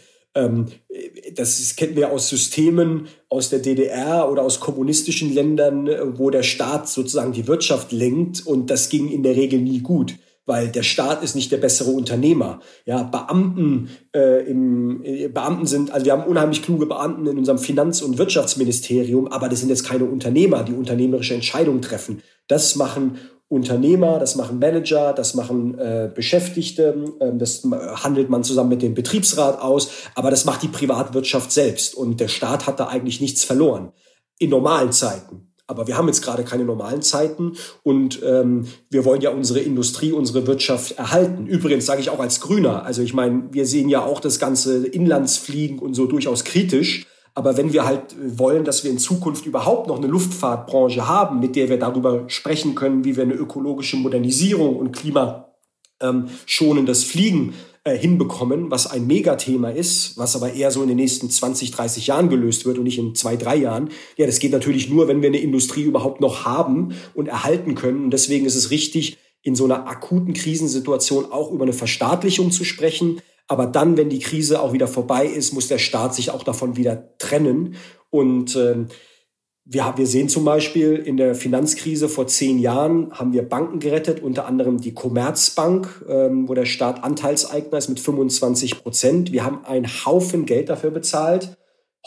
[1.34, 6.88] das kennen wir aus Systemen aus der DDR oder aus kommunistischen Ländern, wo der Staat
[6.88, 10.16] sozusagen die Wirtschaft lenkt und das ging in der Regel nie gut.
[10.46, 12.60] weil der Staat ist nicht der bessere Unternehmer.
[12.86, 17.58] Ja, Beamten äh, im äh, Beamten sind, also wir haben unheimlich kluge Beamten in unserem
[17.58, 22.22] Finanz- und Wirtschaftsministerium, aber das sind jetzt keine Unternehmer, die unternehmerische Entscheidungen treffen.
[22.46, 27.62] Das machen Unternehmer, das machen Manager, das machen äh, Beschäftigte, äh, das
[28.02, 32.28] handelt man zusammen mit dem Betriebsrat aus, aber das macht die Privatwirtschaft selbst und der
[32.28, 33.92] Staat hat da eigentlich nichts verloren
[34.38, 35.52] in normalen Zeiten.
[35.68, 40.12] Aber wir haben jetzt gerade keine normalen Zeiten und ähm, wir wollen ja unsere Industrie,
[40.12, 41.46] unsere Wirtschaft erhalten.
[41.46, 44.86] Übrigens sage ich auch als Grüner, also ich meine, wir sehen ja auch das ganze
[44.86, 47.06] Inlandsfliegen und so durchaus kritisch.
[47.36, 51.54] Aber wenn wir halt wollen, dass wir in Zukunft überhaupt noch eine Luftfahrtbranche haben, mit
[51.54, 57.52] der wir darüber sprechen können, wie wir eine ökologische Modernisierung und klimaschonendes Fliegen
[57.84, 62.06] äh, hinbekommen, was ein Megathema ist, was aber eher so in den nächsten 20, 30
[62.06, 63.90] Jahren gelöst wird und nicht in zwei, drei Jahren.
[64.16, 68.04] Ja, das geht natürlich nur, wenn wir eine Industrie überhaupt noch haben und erhalten können.
[68.04, 72.64] Und deswegen ist es richtig, in so einer akuten Krisensituation auch über eine Verstaatlichung zu
[72.64, 73.20] sprechen.
[73.48, 76.76] Aber dann, wenn die Krise auch wieder vorbei ist, muss der Staat sich auch davon
[76.76, 77.76] wieder trennen.
[78.10, 78.86] Und äh,
[79.68, 84.22] wir, wir sehen zum Beispiel in der Finanzkrise vor zehn Jahren haben wir Banken gerettet,
[84.22, 89.32] unter anderem die Commerzbank, ähm, wo der Staat Anteilseigner ist mit 25 Prozent.
[89.32, 91.56] Wir haben einen Haufen Geld dafür bezahlt.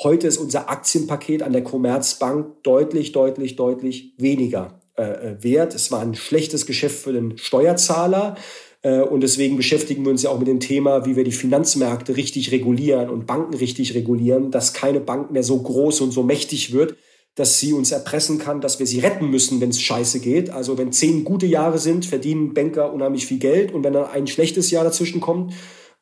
[0.01, 5.75] Heute ist unser Aktienpaket an der Commerzbank deutlich, deutlich, deutlich weniger äh, äh wert.
[5.75, 8.35] Es war ein schlechtes Geschäft für den Steuerzahler.
[8.81, 12.15] Äh, und deswegen beschäftigen wir uns ja auch mit dem Thema, wie wir die Finanzmärkte
[12.15, 16.73] richtig regulieren und Banken richtig regulieren, dass keine Bank mehr so groß und so mächtig
[16.73, 16.95] wird,
[17.35, 20.49] dass sie uns erpressen kann, dass wir sie retten müssen, wenn es scheiße geht.
[20.49, 24.27] Also wenn zehn gute Jahre sind, verdienen Banker unheimlich viel Geld und wenn dann ein
[24.27, 25.53] schlechtes Jahr dazwischen kommt,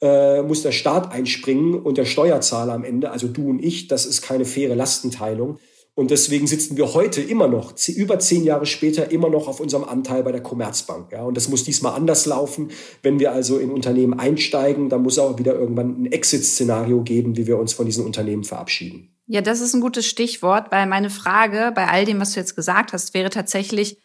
[0.02, 4.06] äh, muss der Staat einspringen und der Steuerzahler am Ende, also du und ich, das
[4.06, 5.60] ist keine faire Lastenteilung.
[5.98, 9.84] Und deswegen sitzen wir heute immer noch, über zehn Jahre später, immer noch auf unserem
[9.84, 11.12] Anteil bei der Commerzbank.
[11.12, 12.70] Ja, und das muss diesmal anders laufen.
[13.02, 17.48] Wenn wir also in Unternehmen einsteigen, dann muss auch wieder irgendwann ein Exit-Szenario geben, wie
[17.48, 19.10] wir uns von diesen Unternehmen verabschieden.
[19.26, 22.56] Ja, das ist ein gutes Stichwort, weil meine Frage bei all dem, was du jetzt
[22.56, 23.98] gesagt hast, wäre tatsächlich,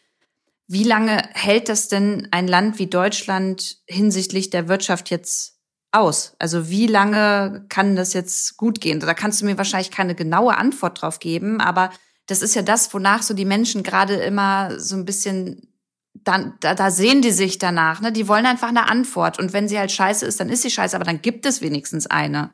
[0.65, 5.52] wie lange hält das denn ein Land wie Deutschland hinsichtlich der Wirtschaft jetzt
[5.93, 6.35] aus?
[6.39, 8.99] Also wie lange kann das jetzt gut gehen?
[8.99, 11.91] Da kannst du mir wahrscheinlich keine genaue Antwort drauf geben, aber
[12.25, 15.73] das ist ja das, wonach so die Menschen gerade immer so ein bisschen
[16.13, 18.11] dann, da, da sehen die sich danach, ne?
[18.11, 19.39] Die wollen einfach eine Antwort.
[19.39, 22.07] Und wenn sie halt scheiße ist, dann ist sie scheiße, aber dann gibt es wenigstens
[22.07, 22.51] eine.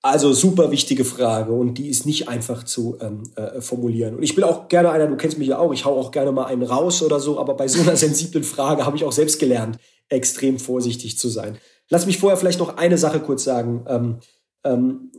[0.00, 4.14] Also super wichtige Frage und die ist nicht einfach zu ähm, äh, formulieren.
[4.14, 6.30] Und ich bin auch gerne einer, du kennst mich ja auch, ich hau auch gerne
[6.30, 9.40] mal einen raus oder so, aber bei so einer sensiblen Frage habe ich auch selbst
[9.40, 11.58] gelernt, extrem vorsichtig zu sein.
[11.90, 13.84] Lass mich vorher vielleicht noch eine Sache kurz sagen.
[13.88, 14.18] Ähm,
[14.64, 15.12] ähm,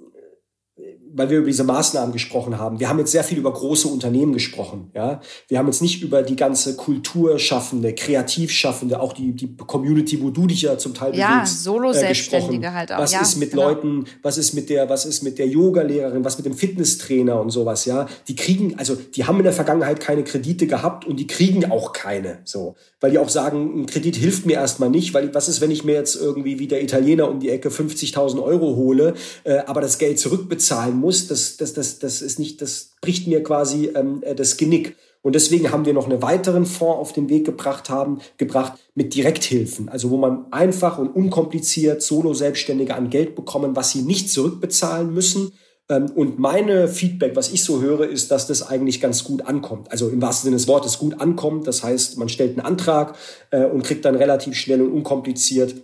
[1.14, 2.80] weil wir über diese Maßnahmen gesprochen haben.
[2.80, 4.92] Wir haben jetzt sehr viel über große Unternehmen gesprochen.
[4.94, 10.30] Ja, wir haben jetzt nicht über die ganze Kulturschaffende, Kreativschaffende, auch die, die Community, wo
[10.30, 13.00] du dich ja zum Teil ja, bewegst, solo Selbstständige äh, halt auch.
[13.00, 13.70] Was ja, ist mit genau.
[13.70, 14.06] Leuten?
[14.22, 14.90] Was ist mit der?
[14.90, 16.24] Was ist mit der Yogalehrerin?
[16.24, 17.86] Was mit dem Fitnesstrainer und sowas?
[17.86, 21.72] Ja, die kriegen, also die haben in der Vergangenheit keine Kredite gehabt und die kriegen
[21.72, 22.40] auch keine.
[22.46, 25.72] So, weil die auch sagen, ein Kredit hilft mir erstmal nicht, weil was ist, wenn
[25.72, 29.82] ich mir jetzt irgendwie wie der Italiener um die Ecke 50.000 Euro hole, äh, aber
[29.82, 34.22] das Geld zurückbezahlen muss, das, das, das, das ist nicht, das bricht mir quasi ähm,
[34.24, 34.96] äh, das Genick.
[35.22, 39.14] Und deswegen haben wir noch einen weiteren Fonds auf den Weg gebracht haben, gebracht mit
[39.16, 39.90] Direkthilfen.
[39.90, 45.52] Also wo man einfach und unkompliziert Solo-Selbstständige an Geld bekommen, was sie nicht zurückbezahlen müssen.
[45.90, 49.92] Ähm, und meine Feedback, was ich so höre, ist, dass das eigentlich ganz gut ankommt.
[49.92, 51.68] Also im wahrsten Sinne des Wortes gut ankommt.
[51.68, 53.16] Das heißt, man stellt einen Antrag
[53.52, 55.76] äh, und kriegt dann relativ schnell und unkompliziert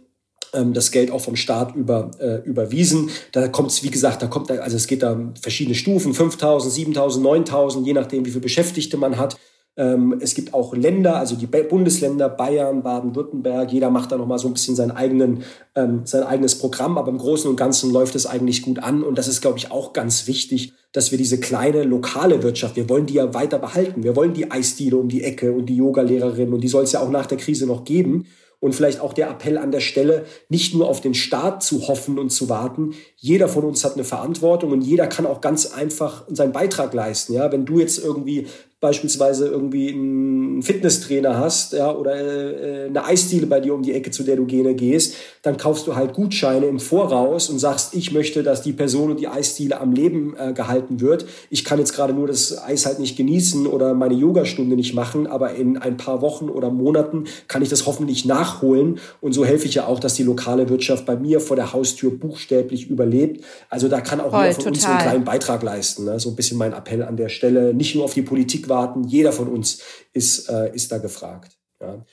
[0.55, 3.09] ähm, das Geld auch vom Staat über, äh, überwiesen.
[3.31, 7.21] Da kommt es, wie gesagt, da kommt, also es geht da verschiedene Stufen, 5.000, 7.000,
[7.21, 9.37] 9.000, je nachdem, wie viele Beschäftigte man hat.
[9.77, 14.47] Ähm, es gibt auch Länder, also die Bundesländer, Bayern, Baden-Württemberg, jeder macht da nochmal so
[14.47, 15.43] ein bisschen seinen eigenen,
[15.75, 19.17] ähm, sein eigenes Programm, aber im Großen und Ganzen läuft es eigentlich gut an und
[19.17, 23.05] das ist, glaube ich, auch ganz wichtig, dass wir diese kleine lokale Wirtschaft, wir wollen
[23.05, 24.03] die ja weiter behalten.
[24.03, 27.01] Wir wollen die Eisdiele um die Ecke und die Yogalehrerin und die soll es ja
[27.01, 28.27] auch nach der Krise noch geben.
[28.59, 32.17] Und vielleicht auch der Appell an der Stelle, nicht nur auf den Staat zu hoffen
[32.17, 32.93] und zu warten.
[33.17, 37.33] Jeder von uns hat eine Verantwortung und jeder kann auch ganz einfach seinen Beitrag leisten.
[37.33, 38.47] Ja, wenn du jetzt irgendwie
[38.81, 44.11] beispielsweise irgendwie einen Fitnesstrainer hast ja, oder äh, eine Eisdiele bei dir um die Ecke,
[44.11, 48.11] zu der du gerne gehst, dann kaufst du halt Gutscheine im Voraus und sagst, ich
[48.11, 51.25] möchte, dass die Person und die Eisdiele am Leben äh, gehalten wird.
[51.49, 55.25] Ich kann jetzt gerade nur das Eis halt nicht genießen oder meine Yogastunde nicht machen,
[55.25, 58.99] aber in ein paar Wochen oder Monaten kann ich das hoffentlich nachholen.
[59.21, 62.11] Und so helfe ich ja auch, dass die lokale Wirtschaft bei mir vor der Haustür
[62.11, 63.43] buchstäblich überlebt.
[63.69, 64.73] Also da kann auch Voll, jeder von total.
[64.73, 66.05] uns einen kleinen Beitrag leisten.
[66.05, 66.19] Ne?
[66.19, 67.73] So ein bisschen mein Appell an der Stelle.
[67.73, 69.79] Nicht nur auf die Politik warten, jeder von uns
[70.13, 71.57] ist, äh, ist da gefragt.
[71.81, 72.03] Ja.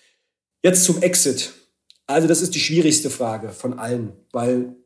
[0.63, 1.53] Jetzt zum Exit.
[2.07, 4.77] Also das ist die schwierigste Frage von allen, weil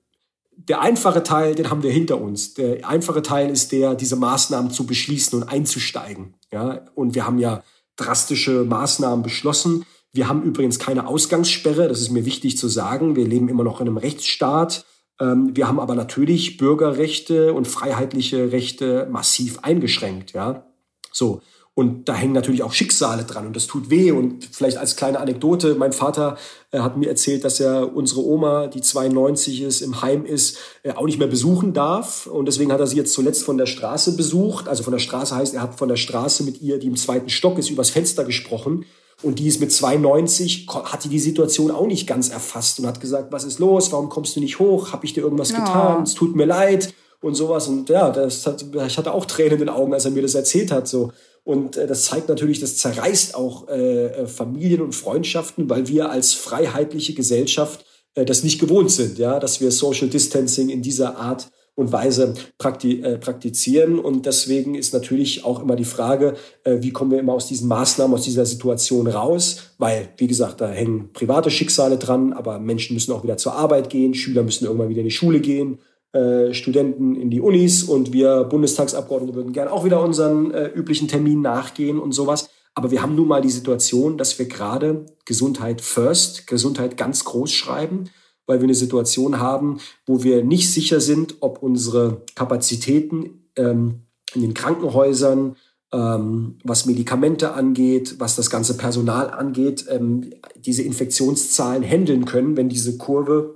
[0.56, 2.54] der einfache Teil, den haben wir hinter uns.
[2.54, 6.34] Der einfache Teil ist der, diese Maßnahmen zu beschließen und einzusteigen.
[6.50, 7.62] Ja, und wir haben ja
[7.96, 9.84] drastische Maßnahmen beschlossen.
[10.12, 13.16] Wir haben übrigens keine Ausgangssperre, das ist mir wichtig zu sagen.
[13.16, 14.86] Wir leben immer noch in einem Rechtsstaat.
[15.20, 20.32] Ähm, wir haben aber natürlich Bürgerrechte und freiheitliche Rechte massiv eingeschränkt.
[20.32, 20.66] Ja,
[21.12, 21.42] so.
[21.78, 24.10] Und da hängen natürlich auch Schicksale dran und das tut weh.
[24.10, 26.38] Und vielleicht als kleine Anekdote, mein Vater
[26.70, 30.92] äh, hat mir erzählt, dass er unsere Oma, die 92 ist, im Heim ist, äh,
[30.92, 32.28] auch nicht mehr besuchen darf.
[32.28, 34.68] Und deswegen hat er sie jetzt zuletzt von der Straße besucht.
[34.68, 37.28] Also von der Straße heißt, er hat von der Straße mit ihr, die im zweiten
[37.28, 38.86] Stock ist, übers Fenster gesprochen.
[39.22, 43.02] Und die ist mit 92, hat die die Situation auch nicht ganz erfasst und hat
[43.02, 43.92] gesagt, was ist los?
[43.92, 44.92] Warum kommst du nicht hoch?
[44.92, 45.58] Habe ich dir irgendwas ja.
[45.58, 46.04] getan?
[46.04, 47.68] Es tut mir leid und sowas.
[47.68, 50.34] Und ja, das hat, ich hatte auch Tränen in den Augen, als er mir das
[50.34, 50.88] erzählt hat.
[50.88, 51.12] So.
[51.46, 56.10] Und äh, das zeigt natürlich, das zerreißt auch äh, äh, Familien und Freundschaften, weil wir
[56.10, 57.86] als freiheitliche Gesellschaft
[58.16, 62.34] äh, das nicht gewohnt sind, ja, dass wir Social Distancing in dieser Art und Weise
[62.58, 64.00] prakti äh, praktizieren.
[64.00, 66.34] Und deswegen ist natürlich auch immer die Frage,
[66.64, 69.74] äh, wie kommen wir immer aus diesen Maßnahmen, aus dieser Situation raus?
[69.78, 73.88] Weil, wie gesagt, da hängen private Schicksale dran, aber Menschen müssen auch wieder zur Arbeit
[73.88, 75.78] gehen, Schüler müssen irgendwann wieder in die Schule gehen,
[76.12, 81.08] äh, Studenten in die Unis und wir Bundestagsabgeordnete würden gerne auch wieder unseren äh, üblichen
[81.08, 82.48] Termin nachgehen und sowas.
[82.74, 87.50] Aber wir haben nun mal die Situation, dass wir gerade Gesundheit first, Gesundheit ganz groß
[87.50, 88.04] schreiben,
[88.46, 94.02] weil wir eine Situation haben, wo wir nicht sicher sind, ob unsere Kapazitäten ähm,
[94.34, 95.56] in den Krankenhäusern,
[95.92, 102.68] ähm, was Medikamente angeht, was das ganze Personal angeht, ähm, diese Infektionszahlen handeln können, wenn
[102.68, 103.55] diese Kurve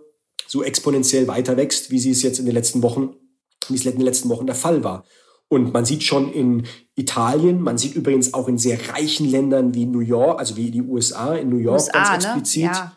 [0.51, 3.15] so exponentiell weiter wächst, wie sie es jetzt in den letzten Wochen,
[3.69, 5.05] wie es in den letzten Wochen der Fall war.
[5.47, 9.87] Und man sieht schon in Italien, man sieht übrigens auch in sehr reichen Ländern wie
[9.87, 12.31] New York, also wie die USA, in New York USA, ganz ne?
[12.31, 12.63] explizit.
[12.65, 12.71] Ne?
[12.71, 12.97] Ja.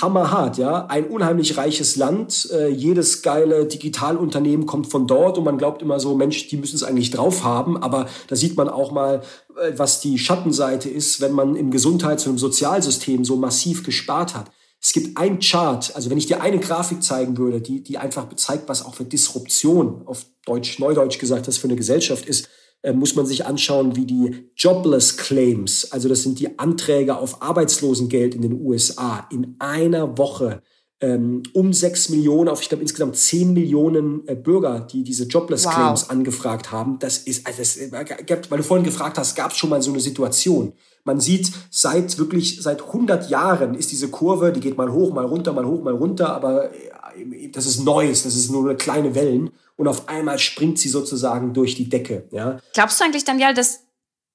[0.00, 0.86] Hammerhart, ja.
[0.86, 2.48] Ein unheimlich reiches Land.
[2.52, 6.76] Äh, jedes geile Digitalunternehmen kommt von dort und man glaubt immer so, Mensch, die müssen
[6.76, 7.76] es eigentlich drauf haben.
[7.76, 9.22] Aber da sieht man auch mal,
[9.60, 14.34] äh, was die Schattenseite ist, wenn man im Gesundheits- und im Sozialsystem so massiv gespart
[14.34, 14.50] hat.
[14.84, 18.28] Es gibt ein Chart, also wenn ich dir eine Grafik zeigen würde, die, die einfach
[18.34, 22.48] zeigt, was auch für Disruption auf Deutsch, Neudeutsch gesagt, das für eine Gesellschaft ist,
[22.82, 27.42] äh, muss man sich anschauen, wie die Jobless Claims, also das sind die Anträge auf
[27.42, 30.62] Arbeitslosengeld in den USA, in einer Woche
[31.02, 35.74] um sechs Millionen auf, ich glaube, insgesamt zehn Millionen äh, Bürger, die diese Jobless wow.
[35.74, 36.98] Claims angefragt haben.
[37.00, 39.90] Das ist, also das, äh, weil du vorhin gefragt hast, gab es schon mal so
[39.90, 40.72] eine Situation.
[41.04, 45.24] Man sieht seit wirklich, seit 100 Jahren ist diese Kurve, die geht mal hoch, mal
[45.24, 49.14] runter, mal hoch, mal runter, aber äh, das ist Neues, das ist nur eine kleine
[49.16, 52.60] Wellen und auf einmal springt sie sozusagen durch die Decke, ja.
[52.74, 53.80] Glaubst du eigentlich, Daniel, dass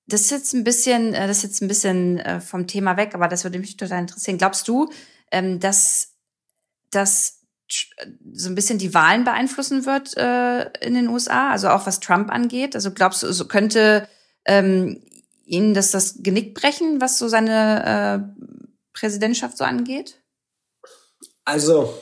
[0.10, 3.12] das ist jetzt ein bisschen, äh, das ist jetzt ein bisschen äh, vom Thema weg,
[3.14, 4.38] aber das würde mich total interessieren.
[4.38, 4.90] Glaubst du,
[5.32, 6.17] ähm, dass
[6.92, 7.42] das
[8.34, 12.76] so ein bisschen die Wahlen beeinflussen wird in den USA, also auch was Trump angeht?
[12.76, 14.08] Also glaubst du, so könnte
[14.46, 15.04] ähm,
[15.44, 18.44] Ihnen das das Genick brechen, was so seine äh,
[18.94, 20.22] Präsidentschaft so angeht?
[21.46, 21.94] Also,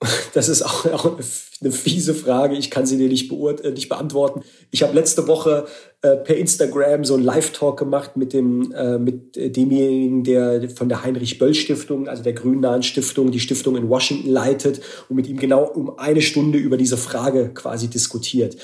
[0.34, 1.18] das ist auch, auch,
[1.60, 2.56] eine fiese Frage.
[2.56, 4.42] Ich kann sie dir nicht, äh, nicht beantworten.
[4.70, 5.66] Ich habe letzte Woche
[6.02, 11.04] äh, per Instagram so einen Live-Talk gemacht mit, dem, äh, mit demjenigen, der von der
[11.04, 15.98] Heinrich-Böll-Stiftung, also der Grünnahen Stiftung, die Stiftung in Washington leitet und mit ihm genau um
[15.98, 18.56] eine Stunde über diese Frage quasi diskutiert.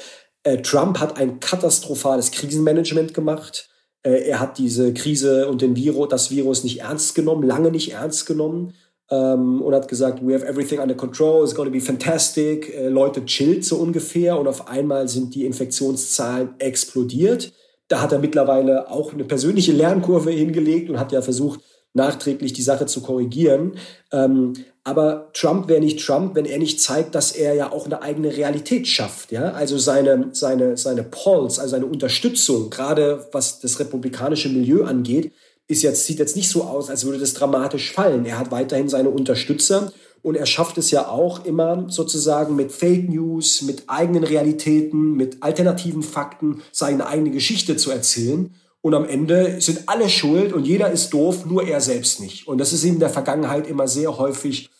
[0.42, 3.68] Äh, Trump hat ein katastrophales Krisenmanagement gemacht.
[4.02, 7.92] Äh, er hat diese Krise und den Virus, das Virus nicht ernst genommen, lange nicht
[7.92, 8.74] ernst genommen
[9.10, 12.74] ähm, und hat gesagt, we have everything under control, it's to be fantastic.
[12.74, 17.52] Äh, Leute chillt so ungefähr und auf einmal sind die Infektionszahlen explodiert.
[17.88, 21.60] Da hat er mittlerweile auch eine persönliche Lernkurve hingelegt und hat ja versucht,
[21.92, 23.72] nachträglich die Sache zu korrigieren.
[24.12, 24.52] Ähm,
[24.84, 28.36] aber Trump wäre nicht Trump, wenn er nicht zeigt, dass er ja auch eine eigene
[28.36, 29.32] Realität schafft.
[29.32, 29.50] Ja?
[29.52, 35.32] Also seine, seine, seine Polls, also seine Unterstützung, gerade was das republikanische Milieu angeht,
[35.70, 38.26] ist jetzt, sieht jetzt nicht so aus, als würde das dramatisch fallen.
[38.26, 39.92] Er hat weiterhin seine Unterstützer
[40.22, 45.42] und er schafft es ja auch immer sozusagen mit Fake News, mit eigenen Realitäten, mit
[45.42, 48.54] alternativen Fakten seine eigene Geschichte zu erzählen.
[48.82, 52.48] Und am Ende sind alle schuld und jeder ist doof, nur er selbst nicht.
[52.48, 54.70] Und das ist ihm in der Vergangenheit immer sehr häufig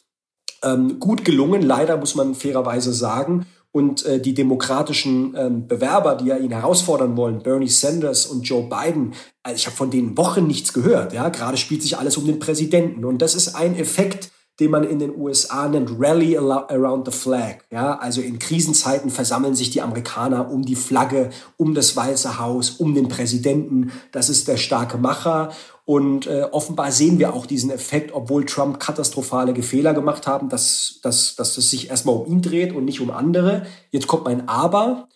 [0.63, 3.47] ähm, gut gelungen, leider muss man fairerweise sagen.
[3.73, 8.69] Und äh, die demokratischen ähm, Bewerber, die ja ihn herausfordern wollen, Bernie Sanders und Joe
[8.69, 9.15] Biden,
[9.45, 11.13] also ich habe von denen Wochen nichts gehört.
[11.13, 13.05] Ja, gerade spielt sich alles um den Präsidenten.
[13.05, 17.61] Und das ist ein Effekt, den man in den USA nennt Rally Around the Flag.
[17.71, 22.71] Ja, also in Krisenzeiten versammeln sich die Amerikaner um die Flagge, um das Weiße Haus,
[22.71, 23.91] um den Präsidenten.
[24.13, 25.53] Das ist der starke Macher.
[25.91, 31.01] Und äh, offenbar sehen wir auch diesen Effekt, obwohl Trump katastrophale Fehler gemacht haben, dass,
[31.03, 33.67] dass, dass es sich erstmal um ihn dreht und nicht um andere.
[33.91, 35.09] Jetzt kommt mein Aber.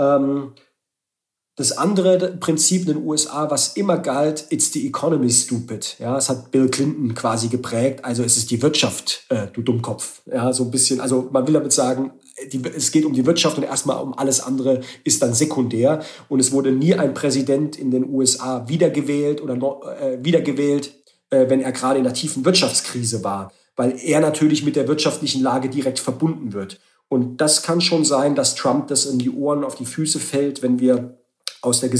[0.00, 0.54] Ähm,
[1.56, 5.96] das andere Prinzip in den USA, was immer galt, it's the economy stupid.
[5.98, 8.04] Ja, es hat Bill Clinton quasi geprägt.
[8.04, 10.22] Also es ist die Wirtschaft, äh, du Dummkopf.
[10.26, 11.00] Ja, so ein bisschen.
[11.00, 12.12] Also man will damit sagen,
[12.50, 16.02] die, es geht um die Wirtschaft und erstmal um alles andere ist dann sekundär.
[16.30, 19.54] Und es wurde nie ein Präsident in den USA wiedergewählt oder
[20.00, 20.94] äh, wiedergewählt,
[21.28, 25.42] äh, wenn er gerade in der tiefen Wirtschaftskrise war, weil er natürlich mit der wirtschaftlichen
[25.42, 26.80] Lage direkt verbunden wird.
[27.08, 30.62] Und das kann schon sein, dass Trump das in die Ohren, auf die Füße fällt,
[30.62, 31.18] wenn wir
[31.62, 31.90] aus, der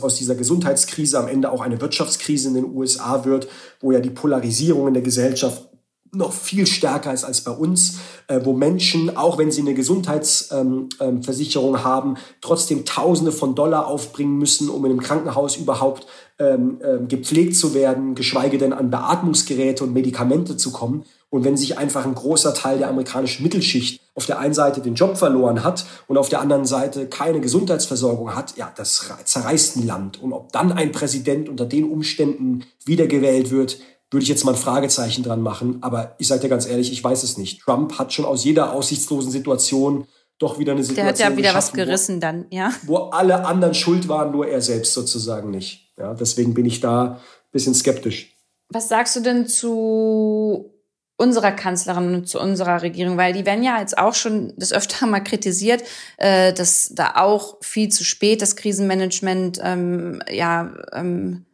[0.00, 3.48] aus dieser Gesundheitskrise am Ende auch eine Wirtschaftskrise in den USA wird,
[3.80, 5.68] wo ja die Polarisierung in der Gesellschaft
[6.12, 7.98] noch viel stärker ist als bei uns,
[8.28, 13.86] äh, wo Menschen, auch wenn sie eine Gesundheitsversicherung ähm, ähm, haben, trotzdem Tausende von Dollar
[13.86, 16.06] aufbringen müssen, um in einem Krankenhaus überhaupt
[16.38, 21.04] ähm, ähm, gepflegt zu werden, geschweige denn an Beatmungsgeräte und Medikamente zu kommen.
[21.30, 24.94] Und wenn sich einfach ein großer Teil der amerikanischen Mittelschicht auf der einen Seite den
[24.94, 29.86] Job verloren hat und auf der anderen Seite keine Gesundheitsversorgung hat, ja, das zerreißt ein
[29.86, 30.22] Land.
[30.22, 33.78] Und ob dann ein Präsident unter den Umständen wiedergewählt wird,
[34.10, 35.78] würde ich jetzt mal ein Fragezeichen dran machen.
[35.82, 37.60] Aber ich sage dir ganz ehrlich, ich weiß es nicht.
[37.60, 40.06] Trump hat schon aus jeder aussichtslosen Situation
[40.38, 41.14] doch wieder eine Situation.
[41.16, 42.72] Der hat ja wieder was gerissen wo, dann, ja.
[42.86, 45.92] Wo alle anderen schuld waren, nur er selbst sozusagen nicht.
[45.98, 47.18] Ja, deswegen bin ich da ein
[47.50, 48.36] bisschen skeptisch.
[48.70, 50.77] Was sagst du denn zu
[51.18, 55.04] unserer Kanzlerin und zu unserer Regierung, weil die werden ja jetzt auch schon das öfter
[55.06, 55.82] mal kritisiert,
[56.16, 61.44] äh, dass da auch viel zu spät das Krisenmanagement ähm, ja ähm,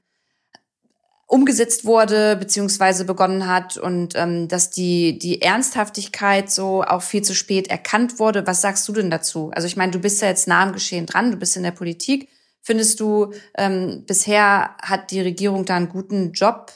[1.27, 7.35] umgesetzt wurde beziehungsweise begonnen hat und ähm, dass die die Ernsthaftigkeit so auch viel zu
[7.35, 8.47] spät erkannt wurde.
[8.47, 9.51] Was sagst du denn dazu?
[9.55, 11.71] Also ich meine, du bist ja jetzt nah am Geschehen dran, du bist in der
[11.71, 12.29] Politik.
[12.61, 16.71] Findest du, ähm, bisher hat die Regierung da einen guten Job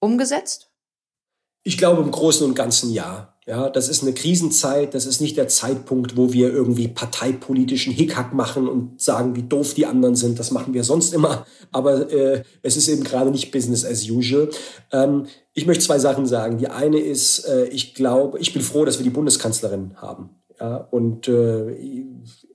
[0.00, 0.73] umgesetzt?
[1.64, 3.34] Ich glaube im Großen und Ganzen ja.
[3.46, 8.32] Ja, das ist eine Krisenzeit, das ist nicht der Zeitpunkt, wo wir irgendwie parteipolitischen Hickhack
[8.32, 10.38] machen und sagen, wie doof die anderen sind.
[10.38, 14.48] Das machen wir sonst immer, aber äh, es ist eben gerade nicht Business as usual.
[14.92, 16.56] Ähm, ich möchte zwei Sachen sagen.
[16.56, 20.30] Die eine ist, äh, ich glaube, ich bin froh, dass wir die Bundeskanzlerin haben.
[20.58, 21.76] Ja, und äh,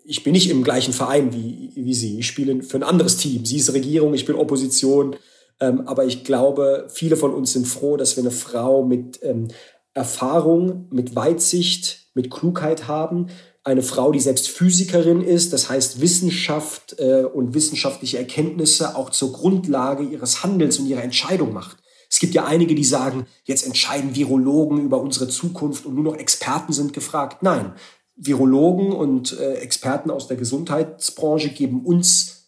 [0.05, 2.17] ich bin nicht im gleichen Verein wie, wie sie.
[2.17, 3.45] Ich spiele für ein anderes Team.
[3.45, 5.15] Sie ist Regierung, ich bin Opposition.
[5.59, 9.49] Ähm, aber ich glaube, viele von uns sind froh, dass wir eine Frau mit ähm,
[9.93, 13.27] Erfahrung, mit Weitsicht, mit Klugheit haben.
[13.63, 19.33] Eine Frau, die selbst Physikerin ist, das heißt Wissenschaft äh, und wissenschaftliche Erkenntnisse auch zur
[19.33, 21.77] Grundlage ihres Handelns und ihrer Entscheidung macht.
[22.09, 26.15] Es gibt ja einige, die sagen, jetzt entscheiden Virologen über unsere Zukunft und nur noch
[26.15, 27.43] Experten sind gefragt.
[27.43, 27.73] Nein,
[28.15, 32.38] Virologen und äh, Experten aus der Gesundheitsbranche geben uns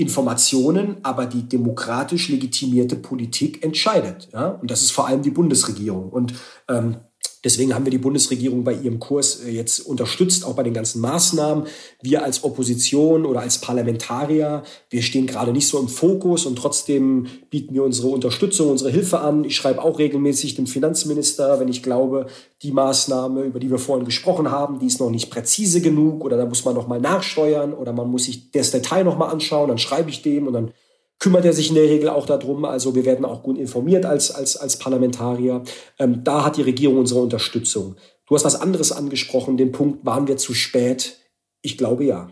[0.00, 4.28] Informationen, aber die demokratisch legitimierte Politik entscheidet.
[4.32, 4.48] Ja?
[4.48, 6.10] Und das ist vor allem die Bundesregierung.
[6.10, 6.34] Und
[6.68, 6.96] ähm,
[7.42, 11.00] Deswegen haben wir die Bundesregierung bei ihrem Kurs äh, jetzt unterstützt, auch bei den ganzen
[11.00, 11.64] Maßnahmen.
[12.02, 17.26] Wir als Opposition oder als Parlamentarier, wir stehen gerade nicht so im Fokus und trotzdem
[17.48, 19.44] bieten wir unsere Unterstützung, unsere Hilfe an.
[19.44, 22.26] Ich schreibe auch regelmäßig dem Finanzminister, wenn ich glaube,
[22.62, 26.36] die Maßnahme, über die wir vorhin gesprochen haben, die ist noch nicht präzise genug oder
[26.36, 29.68] da muss man noch mal nachsteuern oder man muss sich das Detail noch mal anschauen,
[29.68, 30.72] dann schreibe ich dem und dann
[31.20, 32.64] kümmert er sich in der Regel auch darum.
[32.64, 35.62] Also wir werden auch gut informiert als, als, als Parlamentarier.
[35.98, 37.94] Ähm, da hat die Regierung unsere Unterstützung.
[38.26, 41.18] Du hast was anderes angesprochen, den Punkt, waren wir zu spät?
[41.62, 42.30] Ich glaube ja.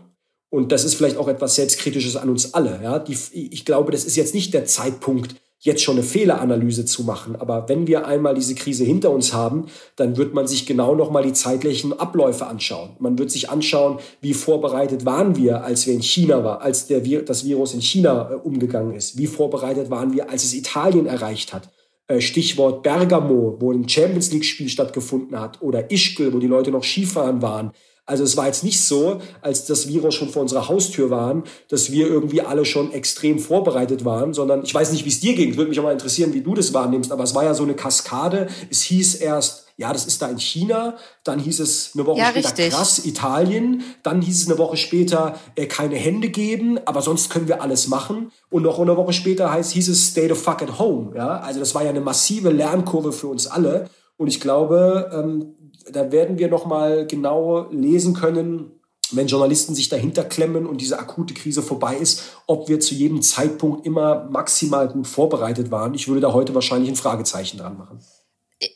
[0.49, 2.81] Und das ist vielleicht auch etwas Selbstkritisches an uns alle.
[2.83, 2.99] Ja?
[2.99, 7.35] Die, ich glaube, das ist jetzt nicht der Zeitpunkt, jetzt schon eine Fehleranalyse zu machen.
[7.35, 9.65] Aber wenn wir einmal diese Krise hinter uns haben,
[9.97, 12.95] dann wird man sich genau nochmal die zeitlichen Abläufe anschauen.
[12.99, 17.01] Man wird sich anschauen, wie vorbereitet waren wir, als wir in China waren, als der,
[17.01, 19.17] das Virus in China äh, umgegangen ist.
[19.17, 21.69] Wie vorbereitet waren wir, als es Italien erreicht hat.
[22.07, 26.71] Äh, Stichwort Bergamo, wo ein Champions League Spiel stattgefunden hat, oder Ischgl, wo die Leute
[26.71, 27.71] noch Skifahren waren.
[28.09, 31.91] Also es war jetzt nicht so, als das Virus schon vor unserer Haustür waren, dass
[31.91, 35.51] wir irgendwie alle schon extrem vorbereitet waren, sondern ich weiß nicht, wie es dir ging.
[35.51, 37.11] Es würde mich auch mal interessieren, wie du das wahrnimmst.
[37.11, 38.47] Aber es war ja so eine Kaskade.
[38.71, 40.97] Es hieß erst, ja, das ist da in China.
[41.23, 42.69] Dann hieß es eine Woche ja, später richtig.
[42.71, 43.83] krass Italien.
[44.01, 47.87] Dann hieß es eine Woche später äh, keine Hände geben, aber sonst können wir alles
[47.87, 48.31] machen.
[48.49, 51.15] Und noch eine Woche später heißt, hieß es stay the fuck at home.
[51.15, 53.87] Ja, also das war ja eine massive Lernkurve für uns alle.
[54.17, 55.55] Und ich glaube, ähm,
[55.91, 58.71] da werden wir noch mal genau lesen können,
[59.11, 63.21] wenn Journalisten sich dahinter klemmen und diese akute Krise vorbei ist, ob wir zu jedem
[63.21, 65.93] Zeitpunkt immer maximal gut vorbereitet waren.
[65.93, 67.99] Ich würde da heute wahrscheinlich ein Fragezeichen dran machen.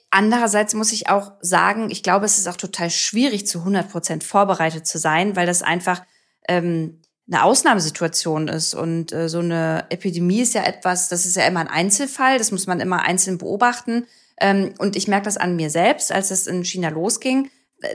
[0.09, 4.23] Andererseits muss ich auch sagen, ich glaube, es ist auch total schwierig, zu 100 Prozent
[4.23, 6.01] vorbereitet zu sein, weil das einfach
[6.47, 8.75] ähm, eine Ausnahmesituation ist.
[8.75, 12.51] Und äh, so eine Epidemie ist ja etwas, das ist ja immer ein Einzelfall, das
[12.51, 14.05] muss man immer einzeln beobachten.
[14.39, 17.49] Ähm, und ich merke das an mir selbst, als es in China losging.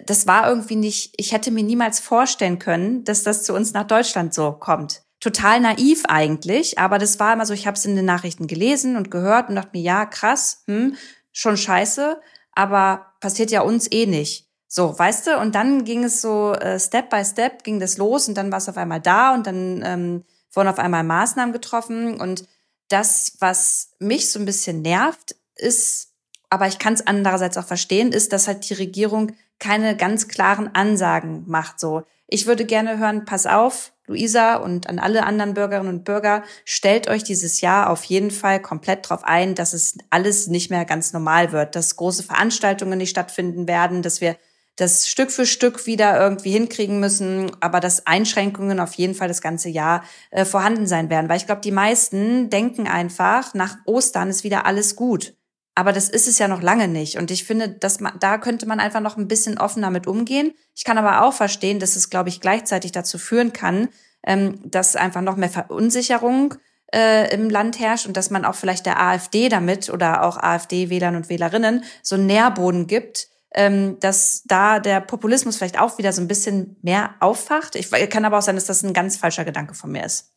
[0.07, 3.87] Das war irgendwie nicht, ich hätte mir niemals vorstellen können, dass das zu uns nach
[3.87, 5.03] Deutschland so kommt.
[5.21, 8.97] Total naiv eigentlich, aber das war immer so, ich habe es in den Nachrichten gelesen
[8.97, 10.95] und gehört und dachte mir, ja, krass, hm,
[11.33, 12.21] schon scheiße,
[12.53, 14.49] aber passiert ja uns eh nicht.
[14.69, 15.39] So, weißt du?
[15.39, 18.59] Und dann ging es so äh, Step by Step ging das los und dann war
[18.59, 22.47] es auf einmal da und dann ähm, wurden auf einmal Maßnahmen getroffen und
[22.89, 26.08] das, was mich so ein bisschen nervt, ist,
[26.51, 30.75] aber ich kann es andererseits auch verstehen, ist, dass halt die Regierung keine ganz klaren
[30.75, 31.81] Ansagen macht.
[31.81, 36.43] So, ich würde gerne hören, pass auf, Luisa und an alle anderen Bürgerinnen und Bürger,
[36.65, 40.85] stellt euch dieses Jahr auf jeden Fall komplett darauf ein, dass es alles nicht mehr
[40.85, 44.37] ganz normal wird, dass große Veranstaltungen nicht stattfinden werden, dass wir
[44.77, 49.43] das Stück für Stück wieder irgendwie hinkriegen müssen, aber dass Einschränkungen auf jeden Fall das
[49.43, 51.29] ganze Jahr äh, vorhanden sein werden.
[51.29, 55.35] Weil ich glaube, die meisten denken einfach, nach Ostern ist wieder alles gut.
[55.79, 57.19] Aber das ist es ja noch lange nicht.
[57.19, 60.53] Und ich finde, dass man, da könnte man einfach noch ein bisschen offener mit umgehen.
[60.75, 63.89] Ich kann aber auch verstehen, dass es, glaube ich, gleichzeitig dazu führen kann,
[64.27, 66.57] ähm, dass einfach noch mehr Verunsicherung
[66.93, 71.15] äh, im Land herrscht und dass man auch vielleicht der AfD damit oder auch AfD-Wählern
[71.15, 76.21] und Wählerinnen so einen Nährboden gibt, ähm, dass da der Populismus vielleicht auch wieder so
[76.21, 77.77] ein bisschen mehr auffacht.
[77.77, 80.33] Ich kann aber auch sein, dass das ein ganz falscher Gedanke von mir ist.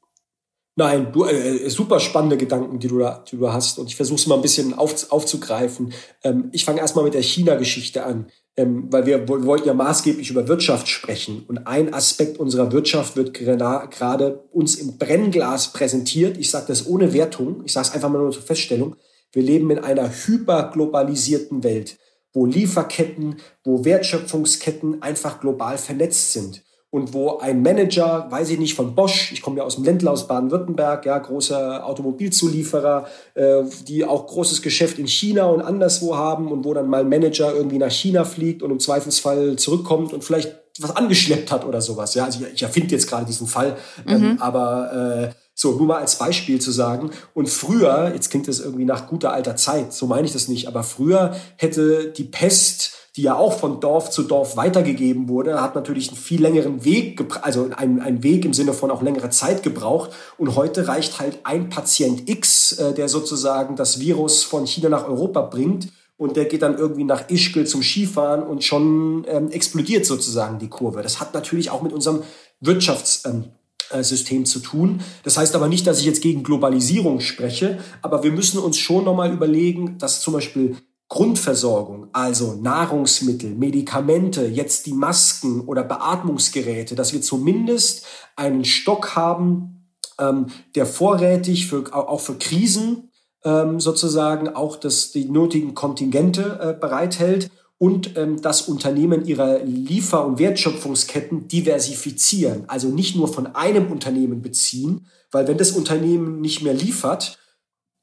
[0.77, 3.77] Nein, du, äh, super spannende Gedanken, die du da, die du hast.
[3.77, 5.93] Und ich versuche es mal ein bisschen auf, aufzugreifen.
[6.23, 10.29] Ähm, ich fange erstmal mit der China-Geschichte an, ähm, weil wir, wir wollten ja maßgeblich
[10.29, 11.43] über Wirtschaft sprechen.
[11.47, 16.37] Und ein Aspekt unserer Wirtschaft wird gerade uns im Brennglas präsentiert.
[16.37, 17.63] Ich sage das ohne Wertung.
[17.65, 18.95] Ich sage es einfach mal nur zur Feststellung.
[19.33, 21.97] Wir leben in einer hyperglobalisierten Welt
[22.33, 28.75] wo Lieferketten, wo Wertschöpfungsketten einfach global vernetzt sind und wo ein Manager, weiß ich nicht,
[28.75, 34.03] von Bosch, ich komme ja aus dem Ländler, aus Baden-Württemberg, ja, großer Automobilzulieferer, äh, die
[34.03, 37.77] auch großes Geschäft in China und anderswo haben und wo dann mal ein Manager irgendwie
[37.77, 42.13] nach China fliegt und im Zweifelsfall zurückkommt und vielleicht was angeschleppt hat oder sowas.
[42.13, 44.37] Ja, also ich, ich erfinde jetzt gerade diesen Fall, ähm, mhm.
[44.39, 47.11] aber äh, so, nur mal als Beispiel zu sagen.
[47.33, 50.67] Und früher, jetzt klingt das irgendwie nach guter alter Zeit, so meine ich das nicht,
[50.67, 55.75] aber früher hätte die Pest, die ja auch von Dorf zu Dorf weitergegeben wurde, hat
[55.75, 59.63] natürlich einen viel längeren Weg, also einen, einen Weg im Sinne von auch längere Zeit
[59.63, 60.11] gebraucht.
[60.37, 65.07] Und heute reicht halt ein Patient X, äh, der sozusagen das Virus von China nach
[65.07, 65.89] Europa bringt.
[66.15, 70.69] Und der geht dann irgendwie nach Ischgl zum Skifahren und schon ähm, explodiert sozusagen die
[70.69, 71.01] Kurve.
[71.01, 72.23] Das hat natürlich auch mit unserem
[72.61, 73.23] Wirtschafts...
[73.25, 73.45] Ähm,
[73.91, 75.01] äh, System zu tun.
[75.23, 79.03] Das heißt aber nicht, dass ich jetzt gegen Globalisierung spreche, aber wir müssen uns schon
[79.03, 80.77] nochmal überlegen, dass zum Beispiel
[81.11, 88.05] Grundversorgung, also Nahrungsmittel, Medikamente, jetzt die Masken oder Beatmungsgeräte, dass wir zumindest
[88.37, 93.11] einen Stock haben, ähm, der vorrätig für, auch für Krisen
[93.43, 100.25] ähm, sozusagen auch das, die nötigen Kontingente äh, bereithält und ähm, dass Unternehmen ihre Liefer-
[100.25, 106.61] und Wertschöpfungsketten diversifizieren, also nicht nur von einem Unternehmen beziehen, weil wenn das Unternehmen nicht
[106.61, 107.37] mehr liefert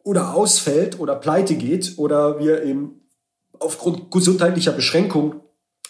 [0.05, 2.98] oder ausfällt oder pleite geht oder wir eben
[3.61, 5.37] aufgrund gesundheitlicher Beschränkung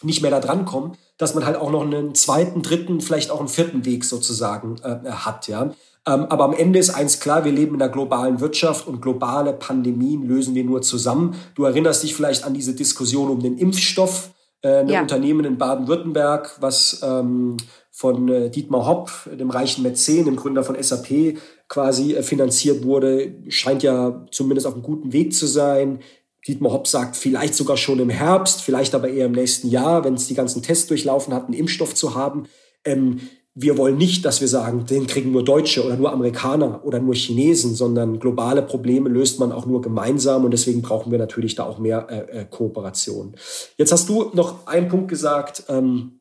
[0.03, 3.41] nicht mehr da dran kommen, dass man halt auch noch einen zweiten, dritten, vielleicht auch
[3.41, 5.73] einen vierten Weg sozusagen äh, hat, ja.
[6.07, 9.53] Ähm, aber am Ende ist eins klar, wir leben in einer globalen Wirtschaft und globale
[9.53, 11.35] Pandemien lösen wir nur zusammen.
[11.55, 14.31] Du erinnerst dich vielleicht an diese Diskussion um den Impfstoff.
[14.63, 15.03] Äh, ein ja.
[15.03, 17.57] Unternehmen in Baden-Württemberg, was ähm,
[17.93, 21.37] von äh, Dietmar Hopp, dem reichen Mäzen, dem Gründer von SAP,
[21.69, 26.01] quasi äh, finanziert wurde, scheint ja zumindest auf einem guten Weg zu sein.
[26.49, 30.15] Dietmar Hopp sagt, vielleicht sogar schon im Herbst, vielleicht aber eher im nächsten Jahr, wenn
[30.15, 32.47] es die ganzen Tests durchlaufen hat, einen Impfstoff zu haben.
[32.85, 33.21] Ähm,
[33.61, 37.15] wir wollen nicht, dass wir sagen, den kriegen nur Deutsche oder nur Amerikaner oder nur
[37.15, 41.65] Chinesen, sondern globale Probleme löst man auch nur gemeinsam und deswegen brauchen wir natürlich da
[41.65, 43.35] auch mehr äh, äh, Kooperation.
[43.77, 46.21] Jetzt hast du noch einen Punkt gesagt ähm,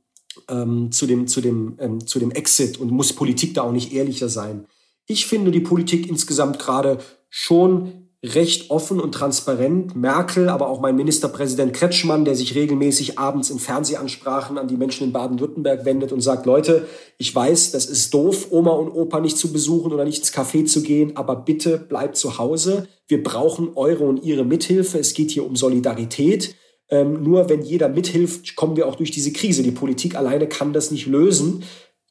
[0.49, 3.93] ähm, zu, dem, zu, dem, ähm, zu dem Exit und muss Politik da auch nicht
[3.93, 4.65] ehrlicher sein.
[5.05, 6.97] Ich finde die Politik insgesamt gerade
[7.29, 9.95] schon recht offen und transparent.
[9.95, 15.07] Merkel, aber auch mein Ministerpräsident Kretschmann, der sich regelmäßig abends in Fernsehansprachen an die Menschen
[15.07, 16.87] in Baden-Württemberg wendet und sagt, Leute,
[17.17, 20.65] ich weiß, das ist doof, Oma und Opa nicht zu besuchen oder nicht ins Café
[20.65, 22.87] zu gehen, aber bitte bleibt zu Hause.
[23.07, 24.97] Wir brauchen eure und ihre Mithilfe.
[24.97, 26.55] Es geht hier um Solidarität.
[26.89, 29.61] Ähm, nur wenn jeder mithilft, kommen wir auch durch diese Krise.
[29.61, 31.63] Die Politik alleine kann das nicht lösen.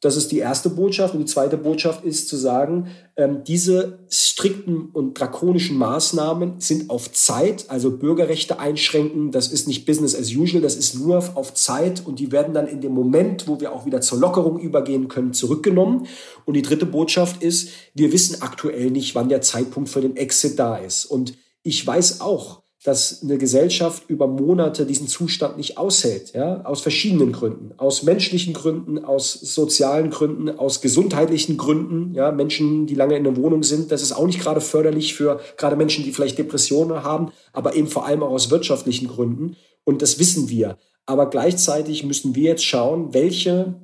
[0.03, 1.15] Das ist die erste Botschaft.
[1.15, 7.11] Und die zweite Botschaft ist zu sagen, ähm, diese strikten und drakonischen Maßnahmen sind auf
[7.13, 9.33] Zeit, also Bürgerrechte einschränken.
[9.33, 12.03] Das ist nicht Business as usual, das ist nur auf Zeit.
[12.05, 15.33] Und die werden dann in dem Moment, wo wir auch wieder zur Lockerung übergehen können,
[15.33, 16.07] zurückgenommen.
[16.45, 20.59] Und die dritte Botschaft ist, wir wissen aktuell nicht, wann der Zeitpunkt für den Exit
[20.59, 21.07] da ist.
[21.07, 26.83] Und ich weiß auch, dass eine Gesellschaft über Monate diesen Zustand nicht aushält, ja, aus
[26.83, 33.17] verschiedenen Gründen, aus menschlichen Gründen, aus sozialen Gründen, aus gesundheitlichen Gründen, ja, Menschen, die lange
[33.17, 36.39] in der Wohnung sind, das ist auch nicht gerade förderlich für gerade Menschen, die vielleicht
[36.39, 40.79] Depressionen haben, aber eben vor allem auch aus wirtschaftlichen Gründen und das wissen wir.
[41.07, 43.75] Aber gleichzeitig müssen wir jetzt schauen, welche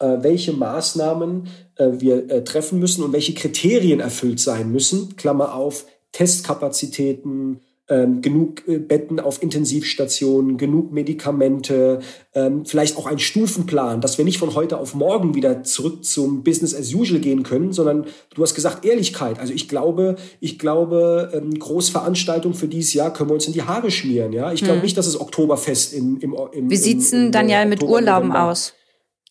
[0.00, 5.16] äh, welche Maßnahmen äh, wir äh, treffen müssen und welche Kriterien erfüllt sein müssen.
[5.16, 12.00] Klammer auf, Testkapazitäten, ähm, genug äh, Betten auf Intensivstationen, genug Medikamente,
[12.34, 16.42] ähm, vielleicht auch ein Stufenplan, dass wir nicht von heute auf morgen wieder zurück zum
[16.42, 19.38] Business as usual gehen können, sondern du hast gesagt Ehrlichkeit.
[19.38, 23.62] Also ich glaube, ich glaube, ähm, Großveranstaltung für dieses Jahr können wir uns in die
[23.62, 24.32] Haare schmieren.
[24.32, 24.82] Ja, ich glaube hm.
[24.82, 28.74] nicht, dass es Oktoberfest im im, im Wie sieht's denn dann ja mit Urlauben aus?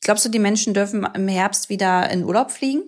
[0.01, 2.83] Glaubst du, die Menschen dürfen im Herbst wieder in Urlaub fliegen?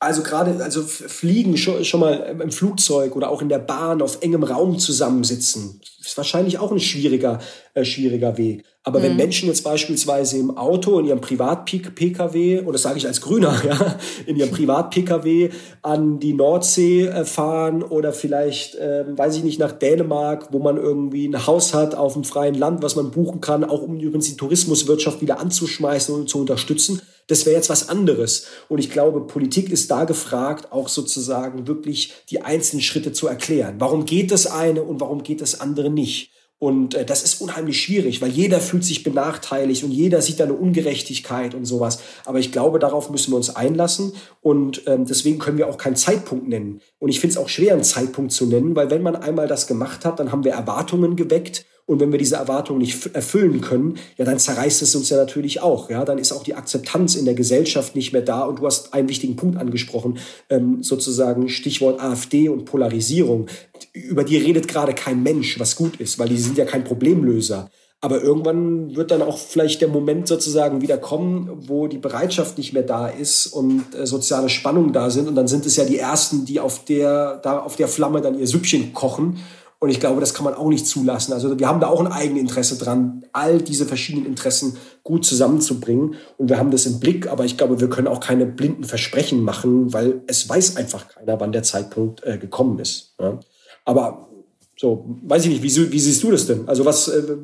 [0.00, 4.22] Also gerade, also fliegen schon, schon mal im Flugzeug oder auch in der Bahn auf
[4.22, 7.40] engem Raum zusammensitzen, ist wahrscheinlich auch ein schwieriger,
[7.74, 8.64] äh, schwieriger Weg.
[8.82, 9.04] Aber mhm.
[9.04, 13.54] wenn Menschen jetzt beispielsweise im Auto, in ihrem Privat-Pkw, oder das sage ich als Grüner,
[13.66, 13.96] ja,
[14.26, 15.50] in ihrem Privat-Pkw
[15.82, 20.76] an die Nordsee äh, fahren oder vielleicht, äh, weiß ich nicht, nach Dänemark, wo man
[20.76, 24.28] irgendwie ein Haus hat auf dem freien Land, was man buchen kann, auch um übrigens
[24.28, 28.46] die Tourismuswirtschaft wieder anzuschmeißen und zu unterstützen, das wäre jetzt was anderes.
[28.68, 33.76] Und ich glaube, Politik ist da gefragt, auch sozusagen wirklich die einzelnen Schritte zu erklären.
[33.78, 36.32] Warum geht das eine und warum geht das andere nicht?
[36.58, 40.44] Und äh, das ist unheimlich schwierig, weil jeder fühlt sich benachteiligt und jeder sieht da
[40.44, 41.98] eine Ungerechtigkeit und sowas.
[42.24, 45.96] Aber ich glaube, darauf müssen wir uns einlassen und ähm, deswegen können wir auch keinen
[45.96, 46.80] Zeitpunkt nennen.
[46.98, 49.66] Und ich finde es auch schwer, einen Zeitpunkt zu nennen, weil wenn man einmal das
[49.66, 53.98] gemacht hat, dann haben wir Erwartungen geweckt und wenn wir diese Erwartungen nicht erfüllen können,
[54.16, 55.90] ja, dann zerreißt es uns ja natürlich auch.
[55.90, 58.42] Ja, dann ist auch die Akzeptanz in der Gesellschaft nicht mehr da.
[58.42, 60.18] Und du hast einen wichtigen Punkt angesprochen,
[60.48, 63.46] ähm, sozusagen Stichwort AfD und Polarisierung.
[63.92, 67.70] Über die redet gerade kein Mensch, was gut ist, weil die sind ja kein Problemlöser.
[68.00, 72.72] Aber irgendwann wird dann auch vielleicht der Moment sozusagen wieder kommen, wo die Bereitschaft nicht
[72.72, 75.28] mehr da ist und äh, soziale Spannungen da sind.
[75.28, 78.38] Und dann sind es ja die Ersten, die auf der, da auf der Flamme dann
[78.38, 79.38] ihr Süppchen kochen
[79.84, 81.34] und ich glaube, das kann man auch nicht zulassen.
[81.34, 86.14] Also wir haben da auch ein Eigeninteresse dran, all diese verschiedenen Interessen gut zusammenzubringen.
[86.38, 89.42] Und wir haben das im Blick, aber ich glaube, wir können auch keine blinden Versprechen
[89.42, 93.14] machen, weil es weiß einfach keiner, wann der Zeitpunkt äh, gekommen ist.
[93.20, 93.38] Ja?
[93.84, 94.30] Aber
[94.78, 96.66] so, weiß ich nicht, wie, wie, siehst du das denn?
[96.66, 97.36] Also was, äh,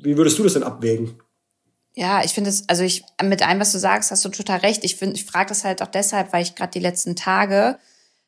[0.00, 1.20] wie würdest du das denn abwägen?
[1.94, 4.84] Ja, ich finde es, also ich, mit allem, was du sagst, hast du total recht.
[4.84, 7.76] Ich ich frage das halt auch deshalb, weil ich gerade die letzten Tage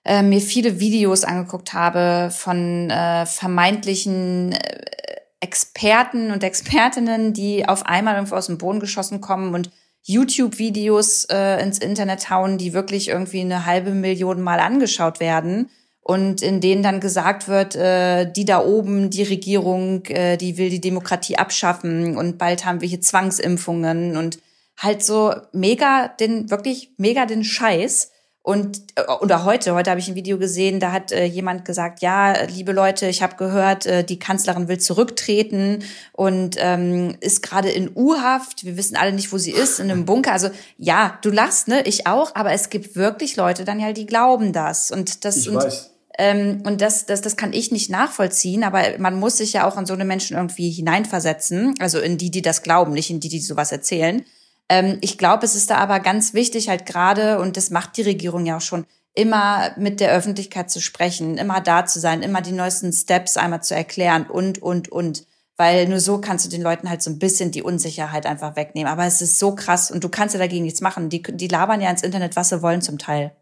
[0.05, 4.81] äh, mir viele Videos angeguckt habe von äh, vermeintlichen äh,
[5.41, 9.71] Experten und Expertinnen, die auf einmal irgendwo aus dem Boden geschossen kommen und
[10.03, 15.71] YouTube-Videos äh, ins Internet hauen, die wirklich irgendwie eine halbe Million Mal angeschaut werden
[16.03, 20.71] und in denen dann gesagt wird, äh, die da oben, die Regierung, äh, die will
[20.71, 24.39] die Demokratie abschaffen und bald haben wir hier Zwangsimpfungen und
[24.77, 28.10] halt so mega den, wirklich mega den Scheiß.
[28.43, 32.01] Und äh, oder heute, heute habe ich ein Video gesehen, da hat äh, jemand gesagt,
[32.01, 37.71] ja, liebe Leute, ich habe gehört, äh, die Kanzlerin will zurücktreten und ähm, ist gerade
[37.71, 38.65] in U-Haft.
[38.65, 40.33] Wir wissen alle nicht, wo sie ist, in einem Bunker.
[40.33, 41.83] Also ja, du lachst, ne?
[41.87, 44.91] Ich auch, aber es gibt wirklich Leute, Daniel, die glauben das.
[44.91, 45.91] Und das ich und, weiß.
[46.19, 49.77] Ähm, und das, das, das kann ich nicht nachvollziehen, aber man muss sich ja auch
[49.77, 53.29] in so eine Menschen irgendwie hineinversetzen, also in die, die das glauben, nicht in die,
[53.29, 54.25] die sowas erzählen.
[54.71, 58.03] Ähm, ich glaube, es ist da aber ganz wichtig, halt gerade, und das macht die
[58.03, 62.41] Regierung ja auch schon, immer mit der Öffentlichkeit zu sprechen, immer da zu sein, immer
[62.41, 65.27] die neuesten Steps einmal zu erklären und, und, und.
[65.57, 68.91] Weil nur so kannst du den Leuten halt so ein bisschen die Unsicherheit einfach wegnehmen.
[68.91, 71.11] Aber es ist so krass und du kannst ja dagegen nichts machen.
[71.11, 73.33] Die, die labern ja ins Internet, was sie wollen zum Teil.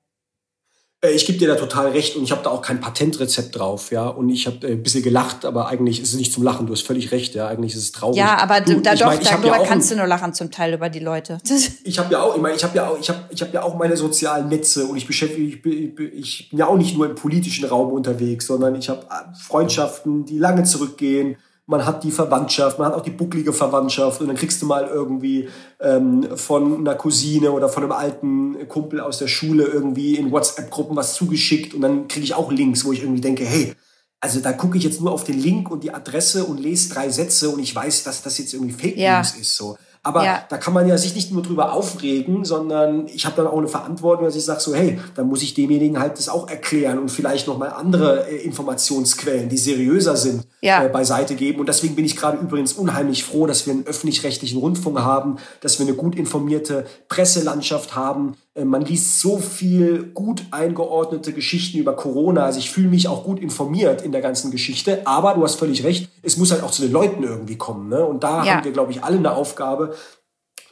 [1.01, 3.92] Äh, ich gebe dir da total recht und ich habe da auch kein Patentrezept drauf,
[3.92, 4.09] ja.
[4.09, 6.66] Und ich habe äh, ein bisschen gelacht, aber eigentlich ist es nicht zum Lachen.
[6.66, 7.46] Du hast völlig recht, ja.
[7.46, 8.16] Eigentlich ist es traurig.
[8.16, 10.88] Ja, aber du, da doch, mein, darüber ja kannst du nur lachen zum Teil über
[10.88, 11.38] die Leute.
[11.84, 13.62] ich habe ja auch, ich meine, ich habe ja auch, ich habe, ich habe ja
[13.62, 17.07] auch meine sozialen Netze und ich beschäftige, ich bin, ich bin ja auch nicht nur
[17.07, 21.36] im politischen Raum unterwegs, sondern ich habe äh, Freundschaften, die lange zurückgehen
[21.69, 24.89] man hat die Verwandtschaft, man hat auch die bucklige Verwandtschaft und dann kriegst du mal
[24.89, 25.51] irgendwie
[25.81, 30.97] ähm, von einer Cousine oder von einem alten Kumpel aus der Schule irgendwie in WhatsApp-Gruppen
[30.97, 33.75] was zugeschickt und dann kriege ich auch Links, wo ich irgendwie denke, hey,
[34.19, 37.11] also da gucke ich jetzt nur auf den Link und die Adresse und lese drei
[37.11, 39.21] Sätze und ich weiß, dass das jetzt irgendwie Fake News ja.
[39.21, 39.55] ist.
[39.55, 39.77] So.
[40.09, 40.42] Aber ja.
[40.48, 43.68] da kann man ja sich nicht nur drüber aufregen, sondern ich habe dann auch eine
[43.68, 47.11] Verantwortung, dass ich sage so, hey, dann muss ich demjenigen halt das auch erklären und
[47.11, 50.82] vielleicht nochmal andere äh, Informationsquellen, die seriöser sind, ja.
[50.82, 51.61] äh, beiseite geben.
[51.61, 55.78] Und deswegen bin ich gerade übrigens unheimlich froh, dass wir einen öffentlich-rechtlichen Rundfunk haben, dass
[55.78, 58.34] wir eine gut informierte Presselandschaft haben.
[58.59, 62.44] Äh, man liest so viel gut eingeordnete Geschichten über Corona.
[62.44, 65.06] Also ich fühle mich auch gut informiert in der ganzen Geschichte.
[65.06, 67.88] Aber du hast völlig recht, es muss halt auch zu den Leuten irgendwie kommen.
[67.88, 68.04] Ne?
[68.04, 68.56] Und da ja.
[68.56, 69.94] haben wir, glaube ich, alle eine Aufgabe,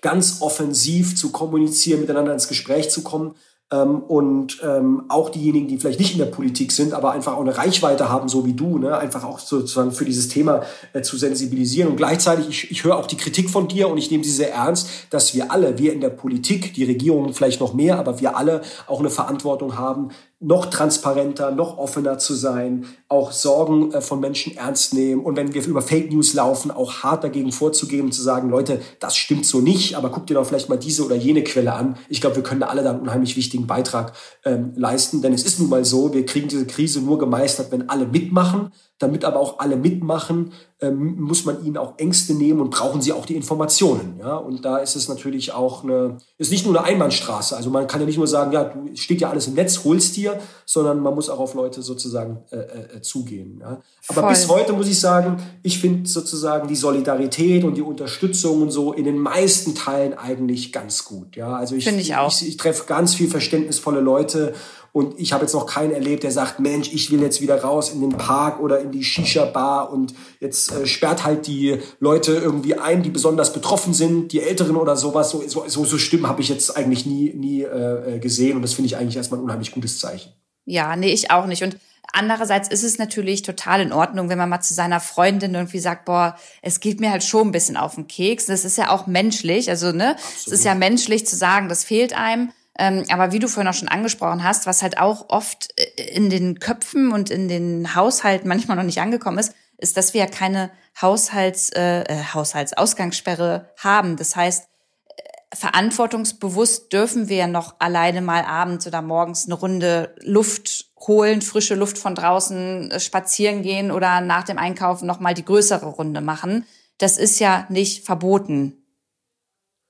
[0.03, 3.35] ganz offensiv zu kommunizieren, miteinander ins Gespräch zu kommen.
[3.73, 7.41] Ähm, und ähm, auch diejenigen, die vielleicht nicht in der Politik sind, aber einfach auch
[7.41, 8.97] eine Reichweite haben, so wie du, ne?
[8.97, 10.63] einfach auch sozusagen für dieses Thema
[10.93, 11.91] äh, zu sensibilisieren.
[11.91, 14.55] Und gleichzeitig, ich, ich höre auch die Kritik von dir und ich nehme sie sehr
[14.55, 18.37] ernst, dass wir alle, wir in der Politik, die Regierung vielleicht noch mehr, aber wir
[18.37, 24.21] alle auch eine Verantwortung haben, noch transparenter, noch offener zu sein, auch Sorgen äh, von
[24.21, 28.13] Menschen ernst nehmen und wenn wir über Fake News laufen, auch hart dagegen vorzugehen und
[28.13, 31.17] zu sagen, Leute, das stimmt so nicht, aber guckt ihr doch vielleicht mal diese oder
[31.17, 31.97] jene Quelle an.
[32.11, 34.13] Ich glaube, wir können da alle da einen unheimlich wichtigen Beitrag
[34.45, 37.89] ähm, leisten, denn es ist nun mal so, wir kriegen diese Krise nur gemeistert, wenn
[37.89, 38.73] alle mitmachen.
[38.99, 43.13] Damit aber auch alle mitmachen, ähm, muss man ihnen auch Ängste nehmen und brauchen sie
[43.13, 44.19] auch die Informationen.
[44.19, 44.37] Ja?
[44.37, 47.57] Und da ist es natürlich auch eine, ist nicht nur eine Einbahnstraße.
[47.57, 50.17] Also man kann ja nicht nur sagen, ja, du steht ja alles im Netz, holst
[50.17, 53.59] dir, sondern man muss auch auf Leute sozusagen äh, äh, zugehen.
[53.61, 53.83] Ja?
[54.09, 54.31] Aber Voll.
[54.31, 58.93] bis heute muss ich sagen, ich finde sozusagen die Solidarität und die Unterstützung und so
[58.93, 61.37] in den meisten Teilen eigentlich ganz gut.
[61.37, 61.57] Ja?
[61.57, 64.55] Also ich, ich, ich, ich treffe ganz viel verständnisvolle Leute
[64.97, 67.91] und ich habe jetzt noch keinen erlebt, der sagt, Mensch, ich will jetzt wieder raus
[67.91, 72.79] in den Park oder in die Shisha-Bar und jetzt äh, sperrt halt die Leute irgendwie
[72.79, 75.29] ein, die besonders betroffen sind, die Älteren oder sowas.
[75.29, 78.63] So, so, so, so Stimmen habe ich jetzt eigentlich nie, nie äh, äh, gesehen und
[78.63, 80.33] das finde ich eigentlich erstmal ein unheimlich gutes Zeichen.
[80.65, 81.63] Ja, nee, ich auch nicht.
[81.63, 81.77] Und
[82.13, 86.07] Andererseits ist es natürlich total in Ordnung, wenn man mal zu seiner Freundin irgendwie sagt,
[86.07, 88.47] boah, es geht mir halt schon ein bisschen auf den Keks.
[88.47, 89.69] Das ist ja auch menschlich.
[89.69, 90.47] Also, ne, Absolut.
[90.47, 92.53] es ist ja menschlich zu sagen, das fehlt einem.
[92.79, 96.29] Ähm, aber wie du vorhin auch schon angesprochen hast, was halt auch oft äh, in
[96.29, 100.27] den Köpfen und in den Haushalten manchmal noch nicht angekommen ist, ist, dass wir ja
[100.27, 100.71] keine
[101.01, 104.17] Haushalts, äh, äh Haushaltsausgangssperre haben.
[104.17, 110.15] Das heißt, äh, verantwortungsbewusst dürfen wir ja noch alleine mal abends oder morgens eine Runde
[110.21, 115.45] Luft holen, frische Luft von draußen spazieren gehen oder nach dem Einkaufen noch mal die
[115.45, 116.67] größere Runde machen.
[116.99, 118.86] Das ist ja nicht verboten.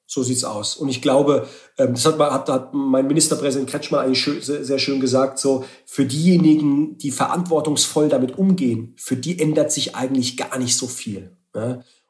[0.07, 0.77] So sieht's aus.
[0.77, 1.49] Und ich glaube,
[1.79, 6.05] ähm, das hat, hat, hat mein Ministerpräsident Kretschmer eigentlich schön, sehr schön gesagt, so für
[6.05, 11.37] diejenigen, die verantwortungsvoll damit umgehen, für die ändert sich eigentlich gar nicht so viel.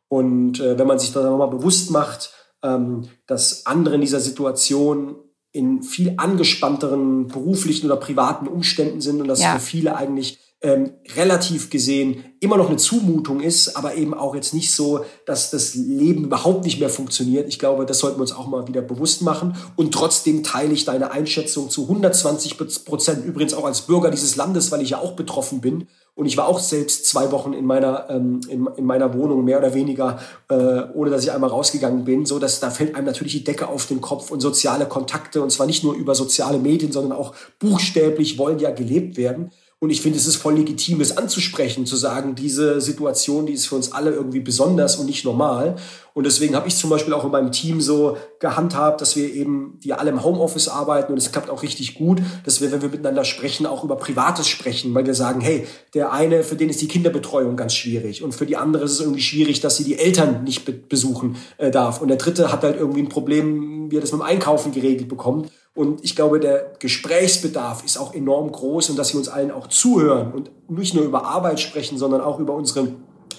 [0.09, 2.33] Und äh, wenn man sich dann nochmal bewusst macht,
[2.63, 5.17] ähm, dass andere in dieser Situation
[5.53, 9.55] in viel angespannteren beruflichen oder privaten Umständen sind und dass ja.
[9.55, 14.55] für viele eigentlich ähm, relativ gesehen immer noch eine Zumutung ist, aber eben auch jetzt
[14.55, 17.49] nicht so, dass das Leben überhaupt nicht mehr funktioniert.
[17.49, 19.57] Ich glaube, das sollten wir uns auch mal wieder bewusst machen.
[19.77, 24.71] Und trotzdem teile ich deine Einschätzung zu 120 Prozent, übrigens auch als Bürger dieses Landes,
[24.73, 25.89] weil ich ja auch betroffen bin.
[26.15, 29.59] Und ich war auch selbst zwei Wochen in meiner, ähm, in, in meiner Wohnung, mehr
[29.59, 32.25] oder weniger, äh, ohne dass ich einmal rausgegangen bin.
[32.25, 35.53] So, dass da fällt einem natürlich die Decke auf den Kopf und soziale Kontakte, und
[35.53, 39.51] zwar nicht nur über soziale Medien, sondern auch buchstäblich wollen ja gelebt werden.
[39.79, 43.67] Und ich finde, es ist voll legitim, es anzusprechen, zu sagen, diese Situation, die ist
[43.67, 45.77] für uns alle irgendwie besonders und nicht normal.
[46.15, 49.79] Und deswegen habe ich zum Beispiel auch in meinem Team so gehandhabt, dass wir eben,
[49.85, 52.89] die alle im Homeoffice arbeiten und es klappt auch richtig gut, dass wir, wenn wir
[52.89, 56.81] miteinander sprechen, auch über Privates sprechen, weil wir sagen, hey, der eine, für den ist
[56.81, 59.99] die Kinderbetreuung ganz schwierig und für die andere ist es irgendwie schwierig, dass sie die
[59.99, 62.01] Eltern nicht be besuchen äh, darf.
[62.01, 65.09] Und der dritte hat halt irgendwie ein Problem, wie er das mit dem Einkaufen geregelt
[65.09, 65.51] bekommt.
[65.77, 69.67] Und ich glaube, der Gesprächsbedarf ist auch enorm groß und dass sie uns allen auch
[69.67, 72.89] zuhören und nicht nur über Arbeit sprechen, sondern auch über unsere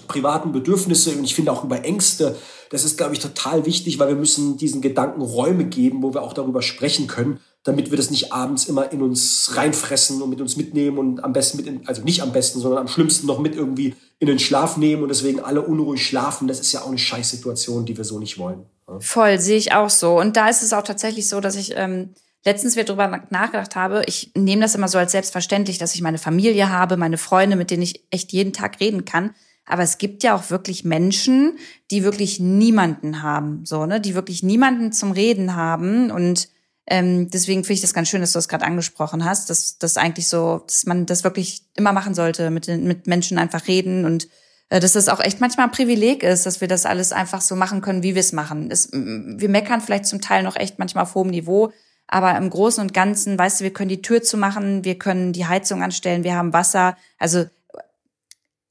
[0.08, 2.36] privaten Bedürfnisse und ich finde auch über Ängste.
[2.70, 6.22] Das ist, glaube ich, total wichtig, weil wir müssen diesen Gedanken Räume geben, wo wir
[6.22, 10.40] auch darüber sprechen können, damit wir das nicht abends immer in uns reinfressen und mit
[10.40, 13.40] uns mitnehmen und am besten mit, in, also nicht am besten, sondern am schlimmsten noch
[13.40, 16.48] mit irgendwie in den Schlaf nehmen und deswegen alle unruhig schlafen.
[16.48, 18.66] Das ist ja auch eine Scheißsituation, die wir so nicht wollen.
[19.00, 20.20] Voll, sehe ich auch so.
[20.20, 22.14] Und da ist es auch tatsächlich so, dass ich ähm,
[22.48, 26.18] letztens wieder drüber nachgedacht habe, ich nehme das immer so als selbstverständlich, dass ich meine
[26.18, 29.36] Familie habe, meine Freunde, mit denen ich echt jeden Tag reden kann.
[29.66, 31.58] Aber es gibt ja auch wirklich Menschen,
[31.92, 36.10] die wirklich niemanden haben, so, ne, die wirklich niemanden zum Reden haben.
[36.10, 36.48] Und
[36.86, 39.98] ähm, deswegen finde ich das ganz schön, dass du das gerade angesprochen hast, dass das
[39.98, 44.06] eigentlich so, dass man das wirklich immer machen sollte, mit, den, mit Menschen einfach reden
[44.06, 44.30] und
[44.70, 47.58] äh, dass das auch echt manchmal ein Privileg ist, dass wir das alles einfach so
[47.58, 48.70] machen können, wie wir es machen.
[48.72, 51.74] Wir meckern vielleicht zum Teil noch echt manchmal auf hohem Niveau,
[52.08, 55.46] aber im Großen und Ganzen, weißt du, wir können die Tür zumachen, wir können die
[55.46, 56.98] Heizung anstellen, wir haben Wasser.
[57.18, 57.46] Also,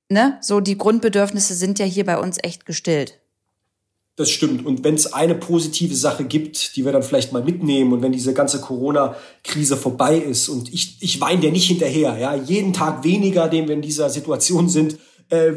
[0.09, 3.20] ne, so die Grundbedürfnisse sind ja hier bei uns echt gestillt.
[4.16, 4.64] Das stimmt.
[4.64, 8.12] Und wenn es eine positive Sache gibt, die wir dann vielleicht mal mitnehmen und wenn
[8.12, 13.05] diese ganze Corona-Krise vorbei ist und ich, ich weine dir nicht hinterher, ja, jeden Tag
[13.05, 15.53] weniger, den wir in dieser Situation sind, äh,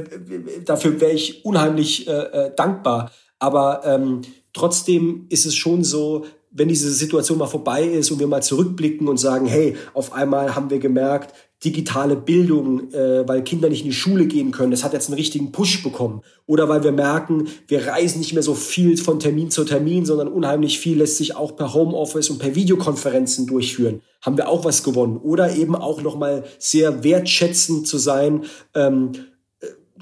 [0.66, 3.12] dafür wäre ich unheimlich äh, äh, dankbar.
[3.40, 8.28] Aber ähm, trotzdem ist es schon so, wenn diese Situation mal vorbei ist und wir
[8.28, 11.34] mal zurückblicken und sagen, hey, auf einmal haben wir gemerkt,
[11.64, 15.18] digitale Bildung, äh, weil Kinder nicht in die Schule gehen können, das hat jetzt einen
[15.18, 16.22] richtigen Push bekommen.
[16.46, 20.30] Oder weil wir merken, wir reisen nicht mehr so viel von Termin zu Termin, sondern
[20.30, 24.02] unheimlich viel lässt sich auch per Homeoffice und per Videokonferenzen durchführen.
[24.22, 25.18] Haben wir auch was gewonnen.
[25.18, 29.12] Oder eben auch nochmal sehr wertschätzend zu sein, ähm,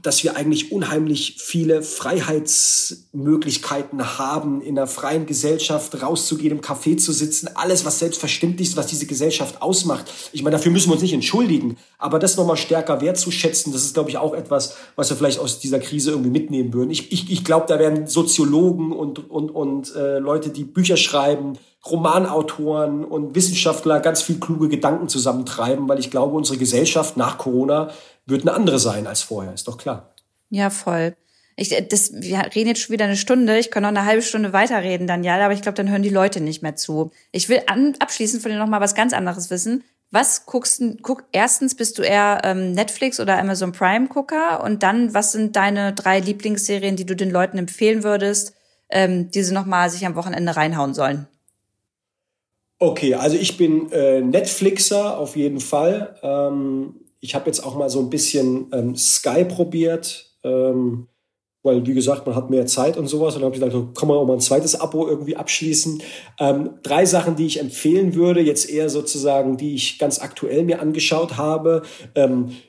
[0.04, 7.12] dass wir eigentlich unheimlich viele Freiheitsmöglichkeiten haben, in einer freien Gesellschaft rauszugehen, im Café zu
[7.12, 10.12] sitzen, alles, was selbstverständlich ist, was diese Gesellschaft ausmacht.
[10.32, 13.93] Ich meine, dafür müssen wir uns nicht entschuldigen, aber das nochmal stärker wertzuschätzen, das ist,
[13.93, 16.91] glaube ich, auch etwas, was wir vielleicht aus dieser Krise irgendwie mitnehmen würden.
[16.91, 21.58] Ich, ich, ich glaube, da werden Soziologen und, und, und äh, Leute, die Bücher schreiben,
[21.86, 27.89] Romanautoren und Wissenschaftler ganz viel kluge Gedanken zusammentreiben, weil ich glaube, unsere Gesellschaft nach Corona
[28.28, 30.14] wird eine andere sein als vorher, ist doch klar.
[30.50, 31.16] Ja, voll.
[31.56, 33.58] Ich, das, wir reden jetzt schon wieder eine Stunde.
[33.58, 36.40] Ich kann noch eine halbe Stunde weiterreden, Daniel, aber ich glaube, dann hören die Leute
[36.40, 37.12] nicht mehr zu.
[37.32, 39.84] Ich will an, abschließend von dir noch mal was ganz anderes wissen.
[40.12, 44.84] Was guckst du, guck, erstens bist du eher ähm, Netflix oder Amazon Prime Gucker und
[44.84, 48.54] dann, was sind deine drei Lieblingsserien, die du den Leuten empfehlen würdest,
[48.90, 51.28] ähm, die sie noch mal sich am Wochenende reinhauen sollen?
[52.80, 56.16] Okay, also ich bin äh, Netflixer auf jeden Fall.
[56.22, 61.07] Ähm, ich habe jetzt auch mal so ein bisschen ähm, Sky probiert, ähm,
[61.63, 63.36] weil wie gesagt, man hat mehr Zeit und sowas.
[63.36, 66.01] Und dann habe ich gedacht, kann man auch mal ein zweites Abo irgendwie abschließen.
[66.39, 70.82] Ähm, drei Sachen, die ich empfehlen würde, jetzt eher sozusagen, die ich ganz aktuell mir
[70.82, 71.82] angeschaut habe.
[72.15, 72.66] Ähm, äh,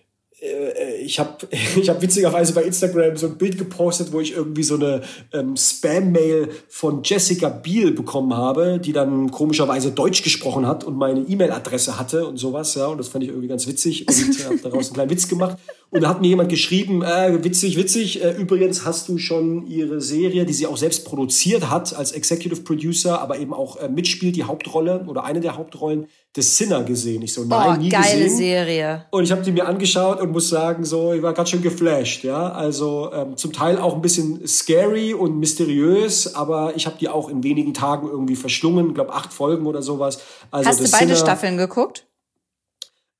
[1.02, 1.48] ich habe
[1.80, 5.56] ich hab witzigerweise bei Instagram so ein Bild gepostet, wo ich irgendwie so eine ähm,
[5.56, 11.98] Spam-Mail von Jessica Biel bekommen habe, die dann komischerweise Deutsch gesprochen hat und meine E-Mail-Adresse
[11.98, 12.74] hatte und sowas.
[12.74, 15.28] Ja, und das fand ich irgendwie ganz witzig und äh, habe daraus einen kleinen Witz
[15.28, 15.58] gemacht.
[15.90, 20.02] Und da hat mir jemand geschrieben, äh, witzig, witzig, äh, übrigens hast du schon ihre
[20.02, 24.36] Serie, die sie auch selbst produziert hat als Executive Producer, aber eben auch äh, mitspielt,
[24.36, 26.06] die Hauptrolle oder eine der Hauptrollen,
[26.38, 27.20] des Sinner gesehen.
[27.22, 28.36] Ich so, nein, oh, nie geile gesehen.
[28.36, 29.04] Serie.
[29.10, 32.24] Und ich habe die mir angeschaut und muss sagen, so, ich war ganz schön geflasht,
[32.24, 32.50] ja.
[32.52, 37.28] Also ähm, zum Teil auch ein bisschen scary und mysteriös, aber ich habe die auch
[37.28, 40.20] in wenigen Tagen irgendwie verschlungen, glaube acht Folgen oder sowas.
[40.50, 42.07] Also Hast du beide Sinner, Staffeln geguckt?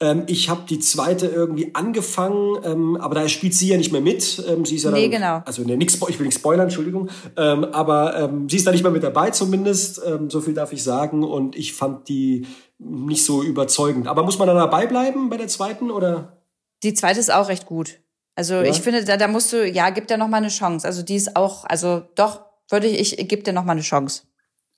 [0.01, 4.01] Ähm, ich habe die zweite irgendwie angefangen, ähm, aber da spielt sie ja nicht mehr
[4.01, 4.45] mit.
[4.49, 5.43] Ähm, sie ist ja nee, dann, genau.
[5.45, 7.11] Also nee, nix, ich will nicht spoilern, Entschuldigung.
[7.37, 10.01] Ähm, aber ähm, sie ist da nicht mehr mit dabei zumindest.
[10.29, 11.25] So viel darf ich sagen.
[11.25, 12.47] Und ich fand die
[12.79, 14.07] nicht so überzeugend.
[14.07, 16.39] Aber muss man da dabei bleiben bei der zweiten oder?
[16.83, 18.01] Die zweite ist auch recht gut.
[18.37, 18.63] Also ja?
[18.63, 20.87] ich finde, da, da musst du, ja, gib dir noch mal eine Chance.
[20.87, 24.23] Also die ist auch, also doch, würde ich, ich gib dir noch mal eine Chance.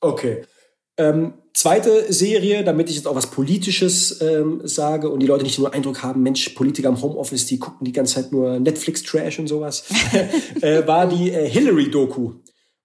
[0.00, 0.46] Okay.
[0.96, 5.58] Ähm, zweite Serie, damit ich jetzt auch was Politisches ähm, sage und die Leute nicht
[5.58, 9.46] nur Eindruck haben, Mensch, Politiker im Homeoffice, die gucken die ganze Zeit nur Netflix-Trash und
[9.46, 9.84] sowas,
[10.60, 12.32] äh, war die äh, Hillary-Doku.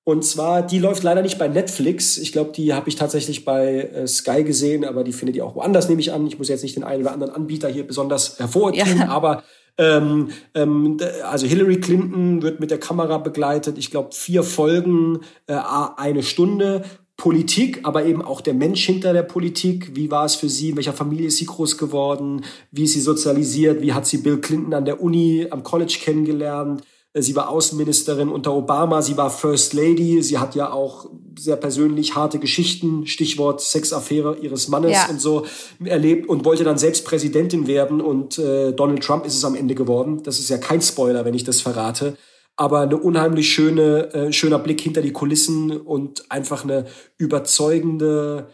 [0.07, 2.19] Und zwar, die läuft leider nicht bei Netflix.
[2.19, 5.55] Ich glaube, die habe ich tatsächlich bei äh, Sky gesehen, aber die findet ihr auch
[5.55, 6.27] woanders, nehme ich an.
[6.27, 9.07] Ich muss jetzt nicht den einen oder anderen Anbieter hier besonders hervortun, ja.
[9.09, 9.43] aber
[9.79, 13.79] ähm, ähm, also Hillary Clinton wird mit der Kamera begleitet.
[13.79, 15.57] Ich glaube, vier Folgen, äh,
[15.97, 16.83] eine Stunde
[17.17, 19.95] Politik, aber eben auch der Mensch hinter der Politik.
[19.95, 20.69] Wie war es für sie?
[20.69, 22.43] In welcher Familie ist sie groß geworden?
[22.71, 23.81] Wie ist sie sozialisiert?
[23.81, 26.83] Wie hat sie Bill Clinton an der Uni, am College kennengelernt?
[27.13, 31.09] Äh, sie war Außenministerin unter Obama, sie war First Lady, sie hat ja auch
[31.39, 35.07] sehr persönlich harte Geschichten, Stichwort Sexaffäre ihres Mannes ja.
[35.09, 35.45] und so
[35.83, 39.75] erlebt und wollte dann selbst Präsidentin werden und äh, Donald Trump ist es am Ende
[39.75, 40.21] geworden.
[40.23, 42.17] Das ist ja kein Spoiler, wenn ich das verrate
[42.57, 46.85] aber eine unheimlich schöne, äh, schöner Blick hinter die Kulissen und einfach eine
[47.17, 48.47] überzeugende,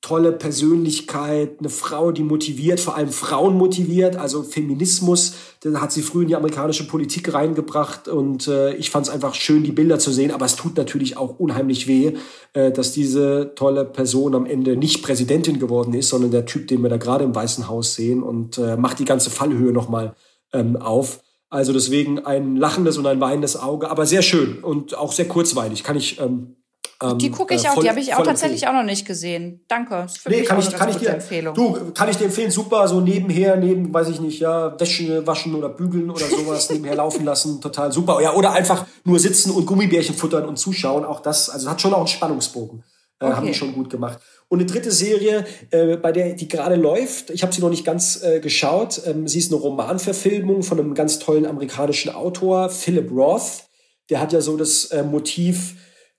[0.00, 6.02] tolle Persönlichkeit, eine Frau, die motiviert, vor allem Frauen motiviert, also Feminismus, da hat sie
[6.02, 9.98] früh in die amerikanische Politik reingebracht und äh, ich fand es einfach schön, die Bilder
[9.98, 12.14] zu sehen, aber es tut natürlich auch unheimlich weh,
[12.52, 16.80] äh, dass diese tolle Person am Ende nicht Präsidentin geworden ist, sondern der Typ, den
[16.82, 18.22] wir da gerade im Weißen Haus sehen.
[18.22, 20.14] Und äh, macht die ganze Fallhöhe nochmal
[20.52, 21.20] ähm, auf.
[21.50, 25.82] Also deswegen ein lachendes und ein weinendes Auge, aber sehr schön und auch sehr kurzweilig.
[25.82, 26.20] Kann ich.
[26.20, 26.56] Ähm,
[27.02, 28.76] ähm die gucke ich äh, auch, die habe ich auch tatsächlich empfehlen.
[28.76, 29.64] auch noch nicht gesehen.
[29.66, 29.94] Danke.
[30.02, 31.54] Das nee, kann ich, kann ich dir, Empfehlung.
[31.54, 35.54] Du, kann ich dir empfehlen, super, so nebenher, neben, weiß ich nicht, ja, Wäsche waschen
[35.54, 38.20] oder bügeln oder sowas nebenher laufen lassen, total super.
[38.20, 41.94] Ja, oder einfach nur sitzen und Gummibärchen futtern und zuschauen, auch das, also hat schon
[41.94, 42.84] auch einen Spannungsbogen.
[43.20, 43.36] Äh, okay.
[43.36, 44.20] Haben die schon gut gemacht.
[44.48, 47.84] Und eine dritte Serie, äh, bei der die gerade läuft, ich habe sie noch nicht
[47.84, 49.02] ganz äh, geschaut.
[49.06, 53.64] Ähm, sie ist eine Romanverfilmung von einem ganz tollen amerikanischen Autor, Philip Roth.
[54.10, 55.74] der hat ja so das äh, Motiv,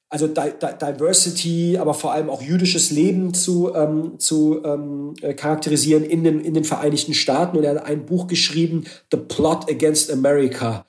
[0.09, 5.33] also Di Di Diversity, aber vor allem auch jüdisches Leben zu, ähm, zu ähm, äh,
[5.33, 7.57] charakterisieren in den, in den Vereinigten Staaten.
[7.57, 10.85] Und er hat ein Buch geschrieben, The Plot Against America,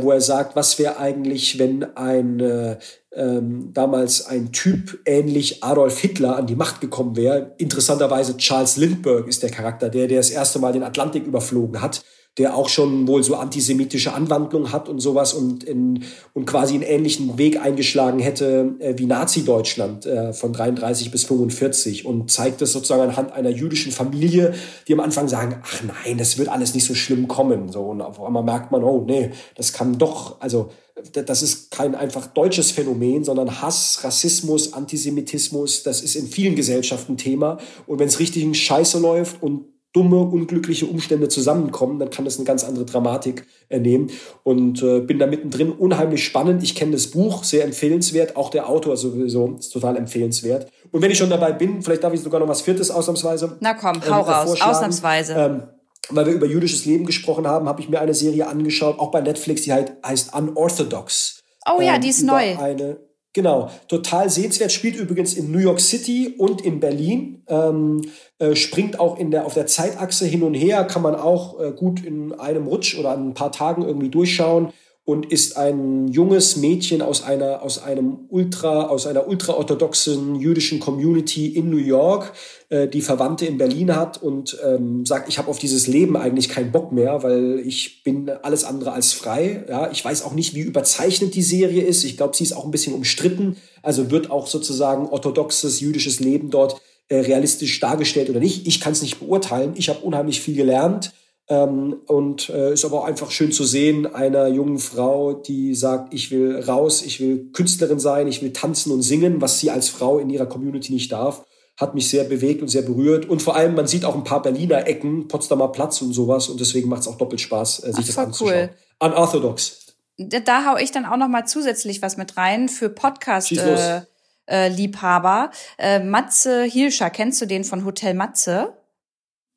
[0.00, 2.76] wo er sagt, was wäre eigentlich, wenn ein äh,
[3.14, 7.54] ähm, damals ein Typ ähnlich Adolf Hitler an die Macht gekommen wäre.
[7.58, 12.02] Interessanterweise Charles Lindbergh ist der Charakter, der, der das erste Mal den Atlantik überflogen hat
[12.38, 16.82] der auch schon wohl so antisemitische Anwandlungen hat und sowas und, in, und quasi einen
[16.82, 22.72] ähnlichen Weg eingeschlagen hätte äh, wie Nazi-Deutschland äh, von 33 bis 45 und zeigt das
[22.72, 24.54] sozusagen anhand einer jüdischen Familie,
[24.88, 27.70] die am Anfang sagen, ach nein, das wird alles nicht so schlimm kommen.
[27.70, 30.70] So, und auf einmal merkt man, oh nee, das kann doch, also
[31.12, 37.16] das ist kein einfach deutsches Phänomen, sondern Hass, Rassismus, Antisemitismus, das ist in vielen Gesellschaften
[37.16, 37.58] Thema.
[37.86, 42.36] Und wenn es richtig in Scheiße läuft und dumme, unglückliche Umstände zusammenkommen, dann kann das
[42.36, 44.10] eine ganz andere Dramatik äh, nehmen.
[44.42, 46.62] Und äh, bin da mittendrin unheimlich spannend.
[46.62, 48.36] Ich kenne das Buch, sehr empfehlenswert.
[48.36, 50.68] Auch der Autor sowieso ist total empfehlenswert.
[50.90, 53.56] Und wenn ich schon dabei bin, vielleicht darf ich sogar noch was Viertes ausnahmsweise.
[53.60, 55.34] Na komm, hau äh, raus, ausnahmsweise.
[55.34, 55.62] Ähm,
[56.08, 59.20] weil wir über jüdisches Leben gesprochen haben, habe ich mir eine Serie angeschaut, auch bei
[59.20, 61.42] Netflix, die halt heißt Unorthodox.
[61.70, 62.58] Oh ja, die ist ähm, neu.
[62.58, 62.96] Eine,
[63.34, 64.72] Genau, total sehenswert.
[64.72, 67.42] Spielt übrigens in New York City und in Berlin.
[67.48, 68.02] Ähm,
[68.38, 70.84] äh, springt auch in der, auf der Zeitachse hin und her.
[70.84, 74.72] Kann man auch äh, gut in einem Rutsch oder an ein paar Tagen irgendwie durchschauen
[75.04, 81.48] und ist ein junges Mädchen aus einer aus einem ultra aus einer ultraorthodoxen jüdischen Community
[81.48, 82.32] in New York,
[82.68, 86.48] äh, die Verwandte in Berlin hat und ähm, sagt, ich habe auf dieses Leben eigentlich
[86.48, 89.64] keinen Bock mehr, weil ich bin alles andere als frei.
[89.68, 92.04] Ja, ich weiß auch nicht, wie überzeichnet die Serie ist.
[92.04, 93.56] Ich glaube, sie ist auch ein bisschen umstritten.
[93.82, 98.68] Also wird auch sozusagen orthodoxes jüdisches Leben dort äh, realistisch dargestellt oder nicht.
[98.68, 99.72] Ich kann es nicht beurteilen.
[99.74, 101.12] Ich habe unheimlich viel gelernt
[101.52, 106.14] ähm, und äh, ist aber auch einfach schön zu sehen, einer jungen Frau, die sagt,
[106.14, 109.90] ich will raus, ich will Künstlerin sein, ich will tanzen und singen, was sie als
[109.90, 111.44] Frau in ihrer Community nicht darf.
[111.76, 113.28] Hat mich sehr bewegt und sehr berührt.
[113.28, 116.48] Und vor allem, man sieht auch ein paar Berliner Ecken, Potsdamer Platz und sowas.
[116.48, 118.70] Und deswegen macht es auch doppelt Spaß, äh, sich Ach, das anzuschauen.
[118.70, 119.10] Cool.
[119.10, 119.86] Unorthodox.
[120.16, 123.52] Da, da hau ich dann auch noch mal zusätzlich was mit rein für Podcast.
[123.52, 124.02] Äh,
[124.46, 125.50] äh, Liebhaber.
[125.78, 128.72] Äh, Matze Hilscher, kennst du den von Hotel Matze?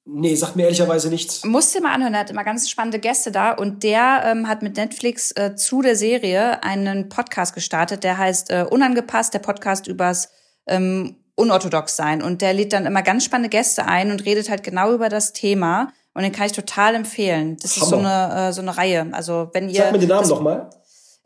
[0.07, 1.43] Nee, sagt mir ehrlicherweise nichts.
[1.45, 4.61] Musst dir mal anhören, er hat immer ganz spannende Gäste da und der ähm, hat
[4.61, 9.87] mit Netflix äh, zu der Serie einen Podcast gestartet, der heißt äh, Unangepasst, der Podcast
[9.87, 10.29] übers
[10.67, 14.61] ähm, unorthodox sein und der lädt dann immer ganz spannende Gäste ein und redet halt
[14.61, 17.57] genau über das Thema und den kann ich total empfehlen.
[17.61, 17.83] Das Hammer.
[17.83, 19.07] ist so eine äh, so eine Reihe.
[19.11, 20.69] Also wenn ihr Sag mir den Namen nochmal.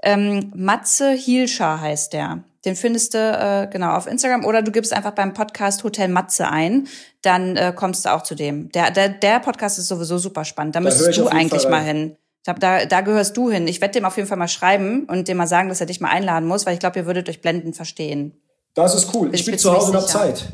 [0.01, 2.43] Ähm, Matze Hielscher heißt der.
[2.65, 6.49] Den findest du äh, genau auf Instagram oder du gibst einfach beim Podcast Hotel Matze
[6.49, 6.87] ein,
[7.21, 8.71] dann äh, kommst du auch zu dem.
[8.71, 10.75] Der, der, der Podcast ist sowieso super spannend.
[10.75, 12.17] Da, da müsstest du eigentlich mal hin.
[12.43, 13.67] Da, da gehörst du hin.
[13.67, 16.01] Ich werde dem auf jeden Fall mal schreiben und dem mal sagen, dass er dich
[16.01, 18.41] mal einladen muss, weil ich glaube, ihr würdet euch blenden verstehen.
[18.73, 19.29] Das ist cool.
[19.33, 20.45] Ich, ich bin zu Hause und habe Zeit.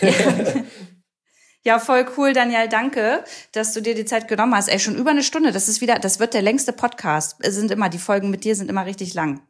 [1.64, 2.68] Ja, voll cool, Daniel.
[2.68, 4.66] Danke, dass du dir die Zeit genommen hast.
[4.66, 5.52] Ey, schon über eine Stunde.
[5.52, 7.36] Das ist wieder, das wird der längste Podcast.
[7.38, 9.40] Es sind immer, die Folgen mit dir sind immer richtig lang.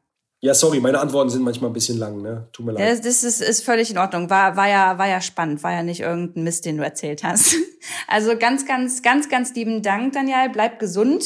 [0.44, 2.48] Ja, sorry, meine Antworten sind manchmal ein bisschen lang, ne?
[2.52, 2.80] Tut mir leid.
[2.80, 4.28] Ja, das ist, ist völlig in Ordnung.
[4.28, 7.56] War, war, ja, war ja spannend, war ja nicht irgendein Mist, den du erzählt hast.
[8.06, 10.50] Also ganz, ganz, ganz, ganz lieben Dank, Daniel.
[10.52, 11.24] Bleib gesund.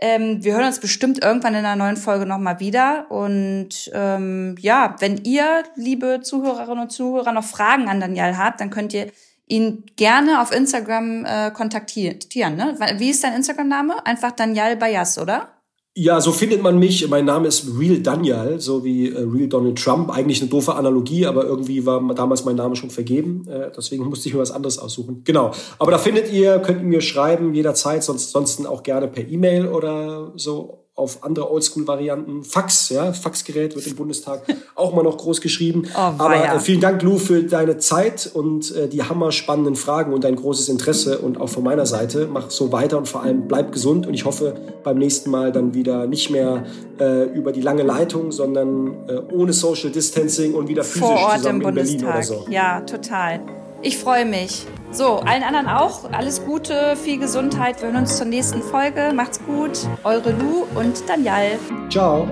[0.00, 3.08] Ähm, wir hören uns bestimmt irgendwann in einer neuen Folge nochmal wieder.
[3.10, 8.70] Und ähm, ja, wenn ihr, liebe Zuhörerinnen und Zuhörer, noch Fragen an Daniel habt, dann
[8.70, 9.12] könnt ihr
[9.46, 12.56] ihn gerne auf Instagram äh, kontaktieren.
[12.56, 12.76] Ne?
[12.96, 14.06] Wie ist dein Instagram-Name?
[14.06, 15.50] Einfach Daniel Bayas, oder?
[15.94, 17.06] Ja, so findet man mich.
[17.08, 20.10] Mein Name ist Real Daniel, so wie äh, Real Donald Trump.
[20.10, 23.46] Eigentlich eine doofe Analogie, aber irgendwie war damals mein Name schon vergeben.
[23.46, 25.22] Äh, deswegen musste ich mir was anderes aussuchen.
[25.24, 25.50] Genau.
[25.78, 29.68] Aber da findet ihr, könnt ihr mir schreiben jederzeit, sonst sonst auch gerne per E-Mail
[29.68, 32.44] oder so auf andere Oldschool-Varianten.
[32.44, 34.42] Fax, ja, Faxgerät wird im Bundestag
[34.74, 35.84] auch mal noch groß geschrieben.
[35.94, 40.24] Oh, Aber äh, vielen Dank, Lou, für deine Zeit und äh, die hammerspannenden Fragen und
[40.24, 42.28] dein großes Interesse und auch von meiner Seite.
[42.30, 45.72] Mach so weiter und vor allem bleib gesund und ich hoffe beim nächsten Mal dann
[45.72, 46.66] wieder nicht mehr
[47.00, 51.38] äh, über die lange Leitung, sondern äh, ohne Social Distancing und wieder physisch Vor Ort
[51.38, 52.46] zusammen im in Berlin oder so.
[52.50, 53.40] Ja, total.
[53.82, 54.64] Ich freue mich.
[54.92, 56.12] So, allen anderen auch.
[56.12, 57.80] Alles Gute, viel Gesundheit.
[57.80, 59.12] Wir hören uns zur nächsten Folge.
[59.12, 59.88] Macht's gut.
[60.04, 61.58] Eure Lu und Daniel.
[61.90, 62.28] Ciao.